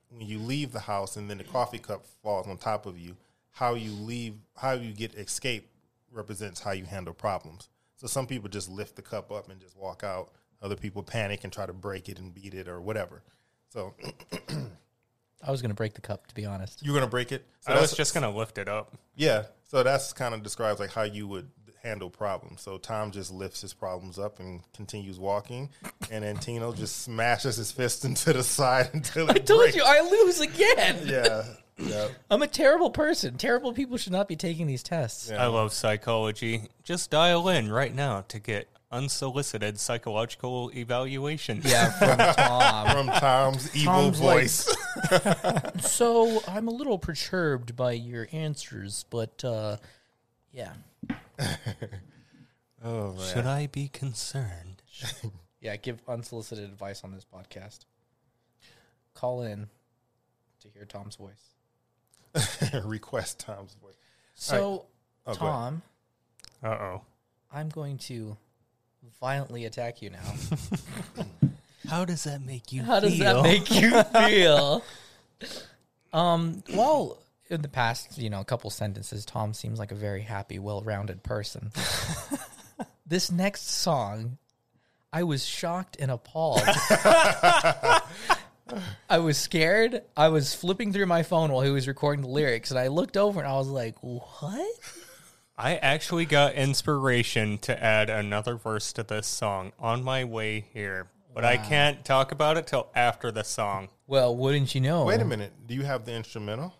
[0.10, 3.16] when you leave the house and then the coffee cup falls on top of you,
[3.52, 5.70] how you leave, how you get escape
[6.12, 7.70] represents how you handle problems.
[7.96, 10.32] So some people just lift the cup up and just walk out.
[10.62, 13.22] Other people panic and try to break it and beat it or whatever.
[13.70, 13.94] So
[15.46, 16.84] I was gonna break the cup, to be honest.
[16.86, 17.46] you're gonna break it.
[17.62, 18.94] So I was just going to lift it up.
[19.16, 19.44] yeah.
[19.70, 21.50] So that's kind of describes like how you would
[21.82, 22.62] handle problems.
[22.62, 25.70] So Tom just lifts his problems up and continues walking,
[26.12, 29.76] and then Tino just smashes his fist into the side until it I told breaks.
[29.76, 31.00] you I lose again.
[31.06, 31.44] Yeah.
[31.76, 32.10] Yeah.
[32.30, 33.36] I'm a terrible person.
[33.36, 35.32] Terrible people should not be taking these tests.
[35.32, 35.44] Yeah.
[35.44, 36.68] I love psychology.
[36.84, 41.62] Just dial in right now to get unsolicited psychological evaluation.
[41.64, 42.88] Yeah, from Tom.
[42.92, 44.76] From Tom's evil Tom's like- voice.
[45.86, 49.78] so I'm a little perturbed by your answers, but uh,
[50.52, 50.74] yeah,
[52.84, 53.34] oh man.
[53.34, 54.82] Should I be concerned?
[55.60, 55.76] yeah.
[55.78, 57.80] Give unsolicited advice on this podcast.
[59.14, 59.68] Call in
[60.62, 61.54] to hear Tom's voice.
[62.84, 63.96] Request Tom's voice.
[64.36, 64.86] So,
[65.26, 65.34] Oh.
[65.36, 65.82] Tom,
[66.64, 67.02] Uh oh.
[67.52, 68.36] I'm going to
[69.20, 70.34] violently attack you now.
[71.90, 74.84] How does that make you How does that make you feel?
[76.14, 80.22] um, well, in the past, you know, a couple sentences, Tom seems like a very
[80.22, 81.72] happy, well-rounded person.
[83.06, 84.38] this next song,
[85.12, 86.62] I was shocked and appalled.
[89.10, 90.02] I was scared.
[90.16, 93.18] I was flipping through my phone while he was recording the lyrics, and I looked
[93.18, 94.80] over and I was like, "What?"
[95.58, 101.08] I actually got inspiration to add another verse to this song on my way here,
[101.34, 103.90] but I can't talk about it till after the song.
[104.08, 105.06] Well, wouldn't you know?
[105.06, 105.54] Wait a minute.
[105.68, 106.74] Do you have the instrumental?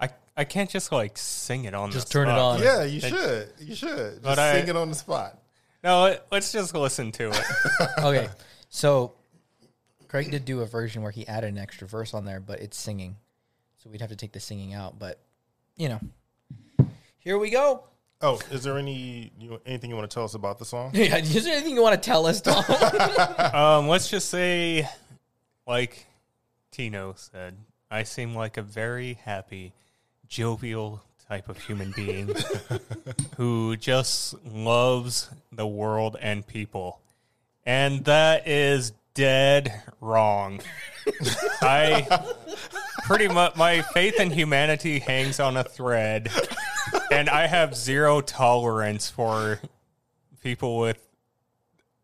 [0.00, 1.92] I I can't just like sing it on.
[1.92, 2.60] Just the turn it on.
[2.60, 3.52] Yeah, you should.
[3.60, 4.14] You should.
[4.14, 5.38] Just But I- sing it on the spot.
[5.84, 7.44] No, let's just listen to it.
[7.98, 8.28] okay,
[8.68, 9.14] so
[10.06, 12.76] Craig did do a version where he added an extra verse on there, but it's
[12.76, 13.16] singing,
[13.78, 15.00] so we'd have to take the singing out.
[15.00, 15.18] But
[15.76, 16.00] you know,
[17.22, 17.84] here we go.
[18.20, 20.92] Oh, is there any you, anything you want to tell us about the song?
[20.94, 22.64] Yeah, is there anything you want to tell us, Tom?
[23.54, 24.88] um, let's just say,
[25.66, 26.06] like
[26.70, 27.56] Tino said,
[27.90, 29.72] I seem like a very happy,
[30.28, 32.30] jovial type of human being
[33.36, 37.00] who just loves the world and people.
[37.64, 40.60] And that is dead wrong.
[41.60, 42.24] I
[43.04, 46.30] pretty much, my faith in humanity hangs on a thread.
[47.10, 49.60] and I have zero tolerance for
[50.42, 50.98] people with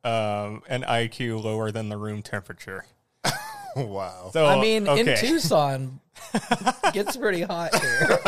[0.05, 2.85] um, an IQ lower than the room temperature.
[3.77, 4.31] wow.
[4.33, 5.17] So I mean, in.
[5.17, 6.01] Tucson,
[6.35, 8.19] it gets pretty hot here.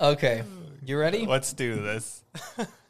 [0.00, 0.42] okay,
[0.84, 1.26] you ready?
[1.26, 2.24] let's do this.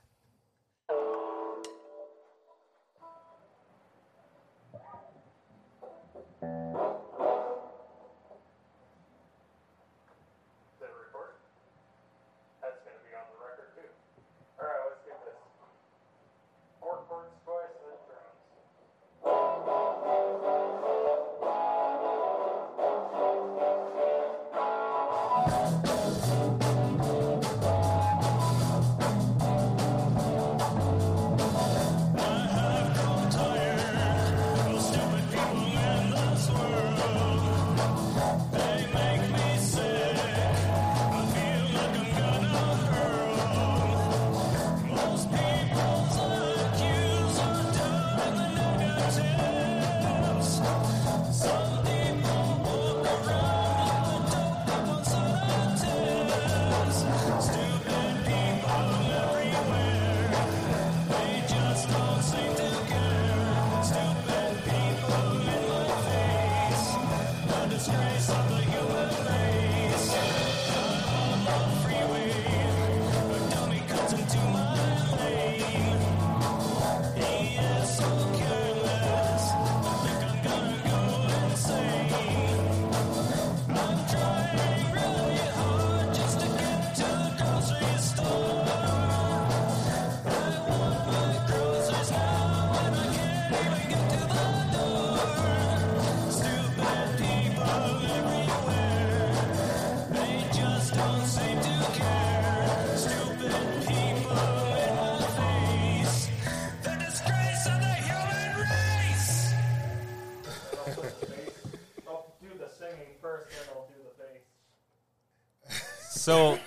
[116.32, 116.58] So,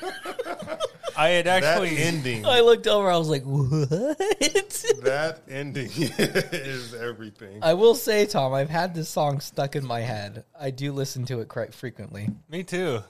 [1.17, 2.45] I had That actually ending.
[2.45, 3.09] I looked over.
[3.09, 7.63] I was like, "What?" that ending is everything.
[7.63, 10.43] I will say, Tom, I've had this song stuck in my head.
[10.59, 12.29] I do listen to it quite frequently.
[12.47, 13.01] Me too.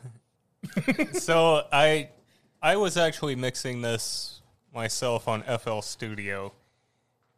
[1.13, 2.09] so I
[2.61, 4.41] I was actually mixing this
[4.73, 6.53] myself on FL Studio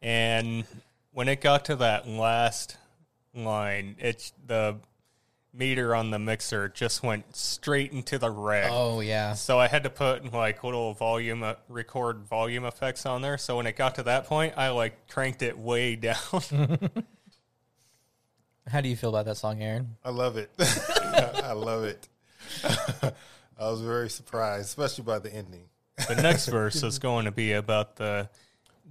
[0.00, 0.64] and
[1.12, 2.76] when it got to that last
[3.34, 4.76] line, it's the
[5.58, 8.70] meter on the mixer just went straight into the red.
[8.72, 13.20] Oh yeah, So I had to put like little volume uh, record volume effects on
[13.22, 13.36] there.
[13.36, 16.16] So when it got to that point, I like cranked it way down.
[18.66, 19.96] how do you feel about that song, Aaron?
[20.04, 20.50] I love it.
[20.58, 22.08] I love it.
[23.60, 25.64] I was very surprised, especially by the ending.
[26.08, 28.28] The next verse is going to be about the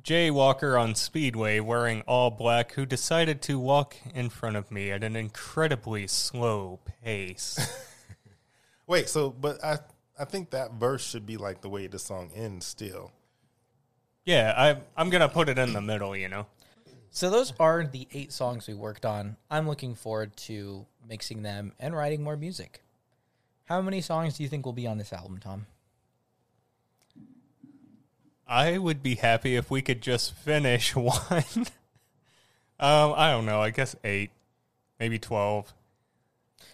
[0.08, 5.04] jaywalker on Speedway wearing all black who decided to walk in front of me at
[5.04, 7.60] an incredibly slow pace.
[8.88, 9.80] Wait, so but I
[10.18, 13.12] I think that verse should be like the way the song ends still.
[14.24, 16.48] yeah, I, I'm going to put it in the middle, you know?
[17.12, 19.36] So those are the eight songs we worked on.
[19.52, 22.82] I'm looking forward to mixing them and writing more music.
[23.66, 25.66] How many songs do you think will be on this album, Tom?
[28.48, 31.44] I would be happy if we could just finish one.
[32.80, 33.62] um, I don't know.
[33.62, 34.32] I guess eight,
[35.00, 35.74] maybe 12.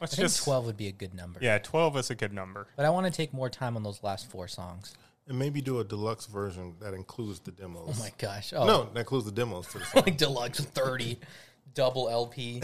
[0.01, 1.39] Let's I think just 12 would be a good number.
[1.41, 2.67] Yeah, 12 is a good number.
[2.75, 4.93] But I want to take more time on those last four songs.
[5.27, 7.95] And maybe do a deluxe version that includes the demos.
[7.97, 8.51] Oh my gosh.
[8.53, 10.03] Oh, No, that includes the demos to the song.
[10.05, 11.17] like deluxe 30,
[11.73, 12.61] double LP.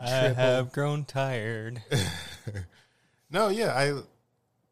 [0.00, 1.82] I have grown tired.
[3.30, 4.00] No, yeah, I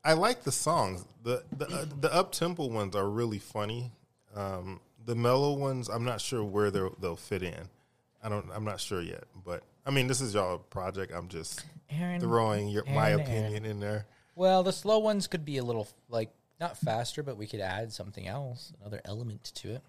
[0.05, 1.05] I like the songs.
[1.23, 3.93] the the uh, The up tempo ones are really funny.
[4.35, 7.69] Um, the mellow ones, I'm not sure where they'll they'll fit in.
[8.23, 8.47] I don't.
[8.55, 9.25] I'm not sure yet.
[9.45, 11.13] But I mean, this is y'all project.
[11.15, 14.07] I'm just Aaron, throwing your, my Aaron, opinion in there.
[14.35, 16.31] Well, the slow ones could be a little like
[16.61, 19.83] not faster, but we could add something else, another element to it.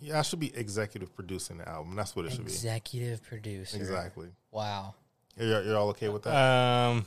[0.00, 1.94] Yeah, I should be executive producing the album.
[1.96, 2.52] That's what it should be.
[2.52, 3.76] Executive producer.
[3.76, 4.28] Exactly.
[4.50, 4.94] Wow.
[5.38, 6.34] You're, you're all okay with that?
[6.34, 7.04] Um,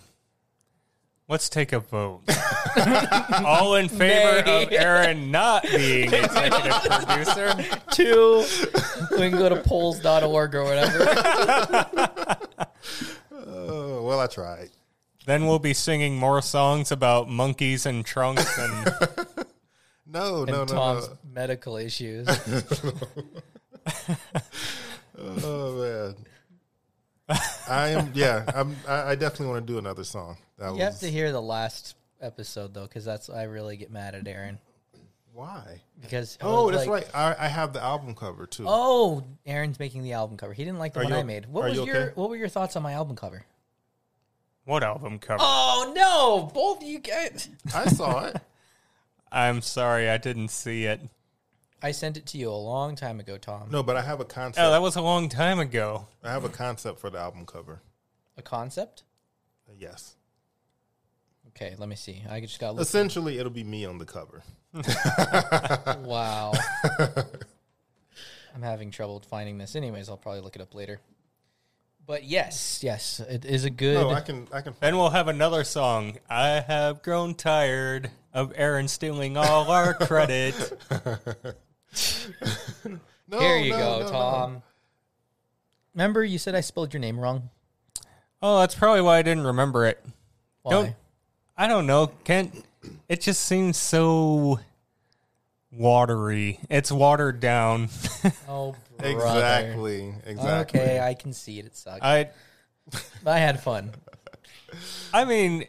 [1.29, 2.23] let's take a vote.
[3.45, 4.63] All in favor Nay.
[4.65, 7.79] of Aaron not being executive producer.
[7.93, 8.43] Two.
[9.11, 11.05] we can go to polls.org or whatever.
[13.31, 14.69] oh, well, I tried.
[15.25, 18.85] Then we'll be singing more songs about monkeys and trunks and
[20.11, 21.17] No, and no, no, Tom's no.
[21.31, 22.27] medical issues.
[25.21, 26.15] Oh man.
[27.69, 28.11] I am.
[28.13, 28.75] Yeah, I'm.
[28.87, 30.37] I, I definitely want to do another song.
[30.57, 33.91] That You have was to hear the last episode though, because that's I really get
[33.91, 34.57] mad at Aaron
[35.33, 35.79] why.
[36.01, 37.15] because Oh, that's like, right.
[37.39, 38.65] I, I have the album cover too.
[38.67, 40.51] Oh, Aaron's making the album cover.
[40.53, 41.45] He didn't like the Are one you I o- made.
[41.45, 42.11] What was you your okay?
[42.15, 43.45] What were your thoughts on my album cover?
[44.65, 45.39] What album cover?
[45.41, 47.47] Oh no, both of you guys.
[47.73, 48.37] I saw it.
[49.31, 50.99] I'm sorry, I didn't see it.
[51.81, 53.69] I sent it to you a long time ago, Tom.
[53.71, 54.65] No, but I have a concept.
[54.65, 56.07] Oh, that was a long time ago.
[56.23, 57.81] I have a concept for the album cover.
[58.37, 59.03] A concept?
[59.77, 60.15] Yes.
[61.49, 62.23] Okay, let me see.
[62.29, 62.81] I just got look.
[62.81, 64.43] Essentially, it'll be me on the cover.
[66.03, 66.53] Wow.
[68.55, 69.75] I'm having trouble finding this.
[69.75, 70.99] Anyways, I'll probably look it up later.
[72.05, 73.95] But yes, yes, it is a good.
[73.95, 74.47] No, I can.
[74.51, 74.73] I can.
[74.79, 76.17] Then we'll have another song.
[76.29, 80.55] I have grown tired of Aaron stealing all our credit.
[83.31, 84.11] No, Here you no, go, no, no.
[84.11, 84.63] Tom.
[85.93, 87.49] Remember, you said I spelled your name wrong.
[88.41, 90.03] Oh, that's probably why I didn't remember it.
[90.63, 90.71] Why?
[90.71, 90.95] Don't-
[91.55, 92.63] I don't know, Kent.
[93.09, 94.59] It just seems so
[95.71, 96.59] watery.
[96.69, 97.89] It's watered down.
[98.47, 99.11] Oh, brother.
[99.13, 100.13] Exactly.
[100.25, 100.79] Exactly.
[100.79, 101.65] Okay, I can see it.
[101.65, 102.01] It sucks.
[102.01, 102.29] I,
[103.25, 103.91] I had fun.
[105.13, 105.65] I mean,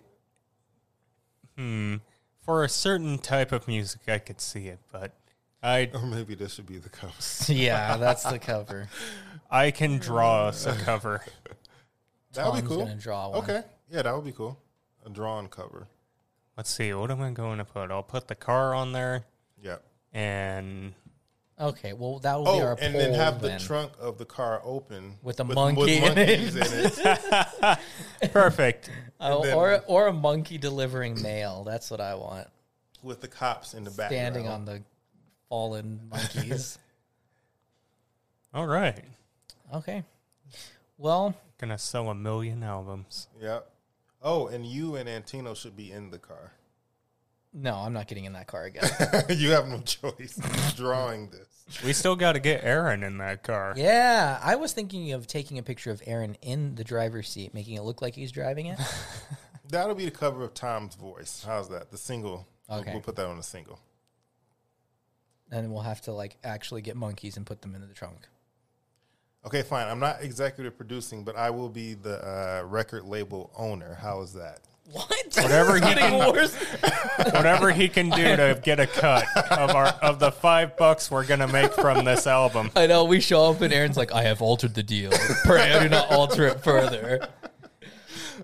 [1.57, 1.97] hmm,
[2.45, 5.13] for a certain type of music, I could see it, but
[5.63, 7.13] I Or maybe this should be the cover.
[7.53, 8.89] yeah, that's the cover.
[9.51, 11.23] I can draw us a cover.
[12.35, 12.79] That would be Tom's cool.
[12.85, 13.39] gonna draw one.
[13.43, 13.63] Okay.
[13.91, 14.57] Yeah, that would be cool.
[15.05, 15.89] A drawn cover.
[16.57, 17.91] Let's see, what am I going to put?
[17.91, 19.25] I'll put the car on there,
[19.61, 19.79] Yeah.
[20.13, 20.93] and
[21.61, 23.59] Okay, well that will be Oh, our and poll then have the then.
[23.59, 27.79] trunk of the car open With a monkey in monkeys in it.
[28.33, 28.91] perfect.
[29.21, 31.65] Oh, then- or or a monkey delivering mail.
[31.65, 32.47] That's what I want.
[33.03, 34.13] with the cops in the background.
[34.13, 34.83] Standing on the
[35.61, 36.79] fallen monkeys.
[38.55, 39.05] All right,
[39.75, 40.03] okay.
[40.97, 43.29] Well, gonna sell a million albums.
[43.41, 43.61] Yeah.
[44.23, 46.53] Oh, and you and Antino should be in the car.
[47.53, 48.89] no, I'm not getting in that car again.
[49.31, 50.39] you have no choice.
[50.77, 51.47] drawing this.
[51.85, 53.75] We still got to get Aaron in that car.
[53.77, 57.75] yeah, I was thinking of taking a picture of Aaron in the driver's seat, making
[57.77, 58.79] it look like he's driving it.
[59.69, 61.45] That'll be the cover of Tom's voice.
[61.47, 61.91] How's that?
[61.91, 62.47] The single.
[62.69, 62.93] We'll- Okay.
[62.93, 63.81] We'll put that on a single.
[65.51, 68.29] And we'll have to like actually get monkeys and put them into the trunk.
[69.45, 69.89] Okay, fine.
[69.89, 73.95] I'm not executive producing, but I will be the uh, record label owner.
[73.95, 74.61] How is that?
[74.93, 75.37] What?
[75.37, 76.35] Whatever he can,
[77.33, 81.25] whatever he can do to get a cut of our of the five bucks we're
[81.25, 82.73] gonna make from this album.
[82.75, 83.05] I know.
[83.05, 85.13] We show up and Aaron's like, "I have altered the deal.
[85.45, 87.29] Pray I do not alter it further."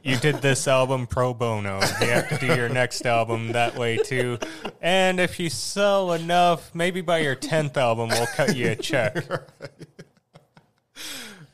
[0.03, 1.81] You did this album pro bono.
[2.01, 4.39] You have to do your next album that way too.
[4.81, 9.17] And if you sell enough, maybe by your tenth album, we'll cut you a check.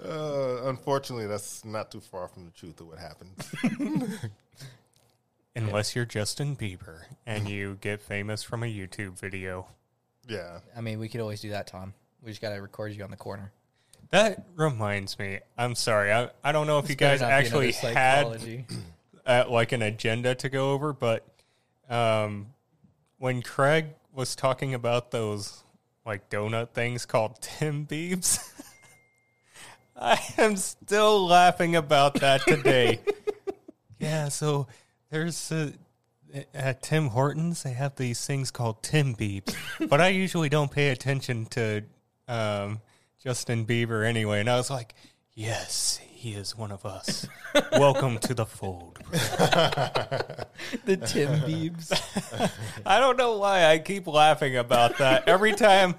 [0.05, 3.53] Uh, unfortunately, that's not too far from the truth of what happens.
[5.57, 9.67] Unless you're Justin Bieber and you get famous from a YouTube video.
[10.27, 10.61] yeah.
[10.77, 11.95] I mean, we could always do that, Tom.
[12.23, 13.53] We just gotta record you on the corner.
[14.13, 15.41] That reminds me.
[15.57, 16.13] I'm sorry.
[16.13, 18.67] I, I don't know if you guys actually had
[19.27, 21.27] uh, like an agenda to go over, but
[21.89, 22.49] um,
[23.17, 25.65] when Craig was talking about those
[26.05, 28.39] like donut things called Timbiebs,
[29.97, 33.01] I am still laughing about that today.
[33.99, 34.67] yeah, so
[35.09, 35.71] there's uh,
[36.53, 39.57] at Tim Hortons they have these things called Timbiebs,
[39.89, 41.85] but I usually don't pay attention to
[42.29, 42.83] um,
[43.23, 44.97] Justin Bieber anyway, and I was like,
[45.33, 47.29] yes, he is one of us.
[47.73, 48.99] Welcome to the fold.
[49.13, 52.51] the Timbiebs.
[52.87, 55.29] I don't know why I keep laughing about that.
[55.29, 55.95] Every time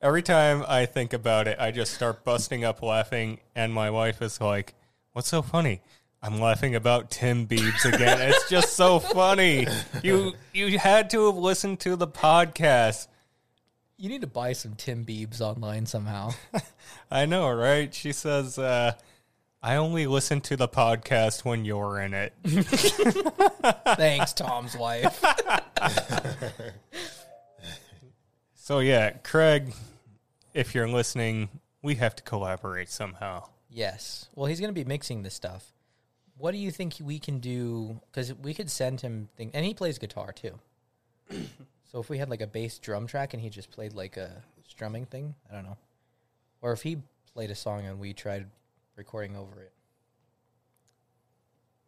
[0.00, 4.22] every time I think about it, I just start busting up laughing and my wife
[4.22, 4.74] is like,
[5.12, 5.80] "What's so funny?"
[6.22, 8.20] I'm laughing about Timbiebs again.
[8.20, 9.66] it's just so funny.
[10.04, 13.08] You you had to have listened to the podcast.
[14.00, 16.30] You need to buy some Timbiebs online somehow.
[17.10, 17.92] I know, right?
[17.92, 18.92] She says, uh,
[19.62, 22.32] I only listen to the podcast when you're in it.
[23.96, 25.22] Thanks, Tom's wife.
[28.54, 29.74] So yeah, Craig,
[30.54, 31.50] if you're listening,
[31.82, 33.48] we have to collaborate somehow.
[33.68, 34.30] Yes.
[34.34, 35.74] Well, he's going to be mixing this stuff.
[36.38, 38.00] What do you think we can do?
[38.10, 40.58] Because we could send him thing, and he plays guitar too.
[41.90, 44.30] so if we had like a bass drum track and he just played like a
[44.68, 45.76] strumming thing, I don't know.
[46.62, 46.98] Or if he
[47.34, 48.46] played a song and we tried
[48.94, 49.72] recording over it.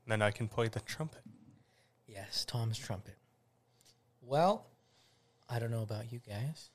[0.07, 1.23] Then I can play the trumpet.
[2.09, 3.15] Yes, Tom's trumpet.
[4.21, 4.67] Well,
[5.49, 6.71] I don't know about you guys,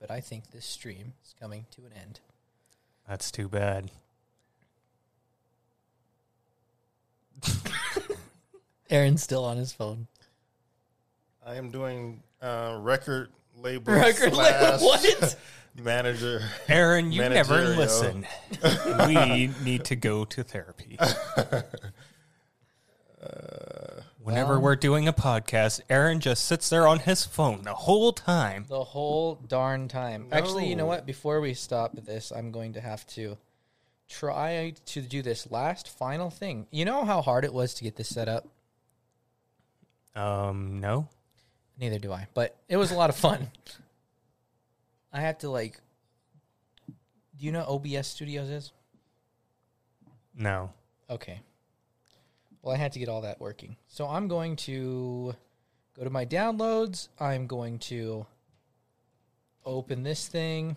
[0.00, 2.20] but I think this stream is coming to an end.
[3.06, 3.90] That's too bad.
[8.90, 10.06] Aaron's still on his phone.
[11.44, 15.36] I am doing uh, record label Record label, what?
[15.82, 16.42] manager.
[16.68, 17.76] Aaron, you never Managerial.
[17.78, 18.26] listen.
[19.06, 20.98] we need to go to therapy.
[24.22, 28.12] Whenever well- we're doing a podcast, Aaron just sits there on his phone the whole
[28.12, 28.64] time.
[28.68, 30.26] The whole darn time.
[30.32, 30.88] Actually, you know No.
[30.88, 31.06] what?
[31.06, 33.36] Before we stop this, I'm going to have to
[34.08, 36.66] try to do this last final thing.
[36.70, 38.48] You know how hard it was to get this set up?
[40.16, 41.08] Um, no.
[41.78, 43.50] Neither do I, but it was a lot of fun.
[45.12, 45.80] I have to like.
[46.86, 48.72] Do you know OBS Studios is?
[50.34, 50.72] No.
[51.10, 51.40] Okay.
[52.62, 53.76] Well, I had to get all that working.
[53.88, 55.34] So I'm going to
[55.96, 57.08] go to my downloads.
[57.20, 58.26] I'm going to
[59.64, 60.76] open this thing.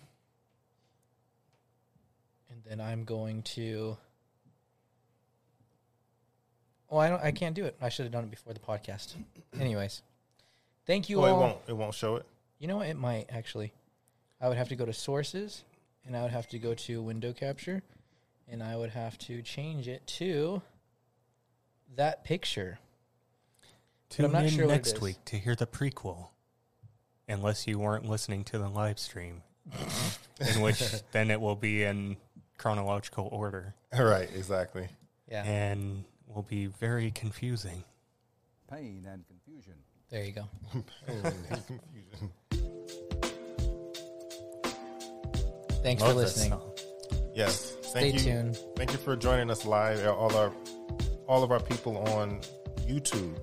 [2.50, 3.96] And then I'm going to
[6.90, 7.76] Oh, I don't I can't do it.
[7.80, 9.14] I should have done it before the podcast.
[9.58, 10.02] Anyways.
[10.86, 11.58] Thank you Oh, it won't.
[11.68, 12.26] It won't show it.
[12.58, 12.88] You know what?
[12.88, 13.72] It might actually.
[14.40, 15.64] I would have to go to sources,
[16.06, 17.82] and I would have to go to window capture,
[18.48, 20.62] and I would have to change it to
[21.96, 22.78] that picture.
[24.08, 26.28] Tune I'm not in sure next week to hear the prequel.
[27.28, 29.42] Unless you weren't listening to the live stream,
[30.40, 30.82] in which
[31.12, 32.16] then it will be in
[32.58, 34.28] chronological order Right.
[34.34, 34.88] Exactly.
[35.30, 37.84] Yeah, and will be very confusing.
[38.70, 39.74] pain and confusion.
[40.10, 40.44] There you go.
[41.66, 42.30] Confusion.
[45.82, 46.58] Thanks Love for listening.
[47.34, 47.76] Yes.
[47.82, 48.20] Stay Thank you.
[48.20, 48.58] tuned.
[48.76, 50.06] Thank you for joining us live.
[50.06, 50.52] All our,
[51.26, 52.40] all of our people on
[52.80, 53.38] YouTube.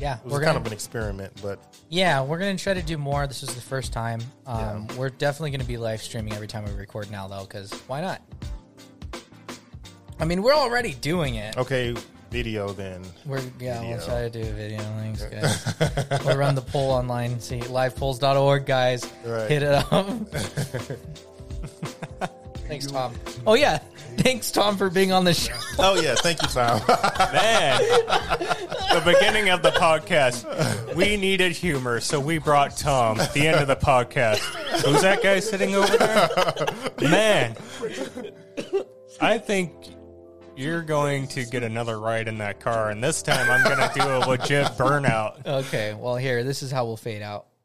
[0.00, 2.82] Yeah, It was we're kind gonna of an experiment, but yeah we're gonna try to
[2.82, 3.26] do more.
[3.28, 4.20] This is the first time.
[4.46, 8.00] Um, We're definitely gonna be live streaming every time we record now, though, because why
[8.00, 8.20] not?
[10.18, 11.56] I mean, we're already doing it.
[11.56, 11.94] okay.
[12.32, 13.02] Video then.
[13.26, 13.96] We're yeah, Video.
[13.96, 14.78] we'll try to do a video.
[14.80, 15.22] Thanks,
[16.10, 16.24] guys.
[16.24, 17.38] we'll run the poll online.
[17.38, 19.06] See livepolls.org, guys.
[19.24, 19.50] Right.
[19.50, 19.86] Hit it up.
[22.66, 23.14] Thanks, Tom.
[23.46, 23.76] Oh yeah,
[24.16, 25.52] thanks, Tom, for being on the show.
[25.78, 26.14] Oh yeah.
[26.14, 26.80] Thank you, Tom.
[27.32, 33.18] Man, the beginning of the podcast, we needed humor, so we brought Tom.
[33.18, 34.38] The end of the podcast,
[34.82, 36.30] who's that guy sitting over there?
[37.10, 37.56] Man,
[39.20, 39.74] I think
[40.56, 43.90] you're going to get another ride in that car, and this time I'm going to
[43.94, 45.46] do a legit burnout.
[45.46, 47.46] Okay, well here, this is how we'll fade out."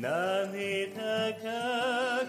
[0.00, 2.24] 涙が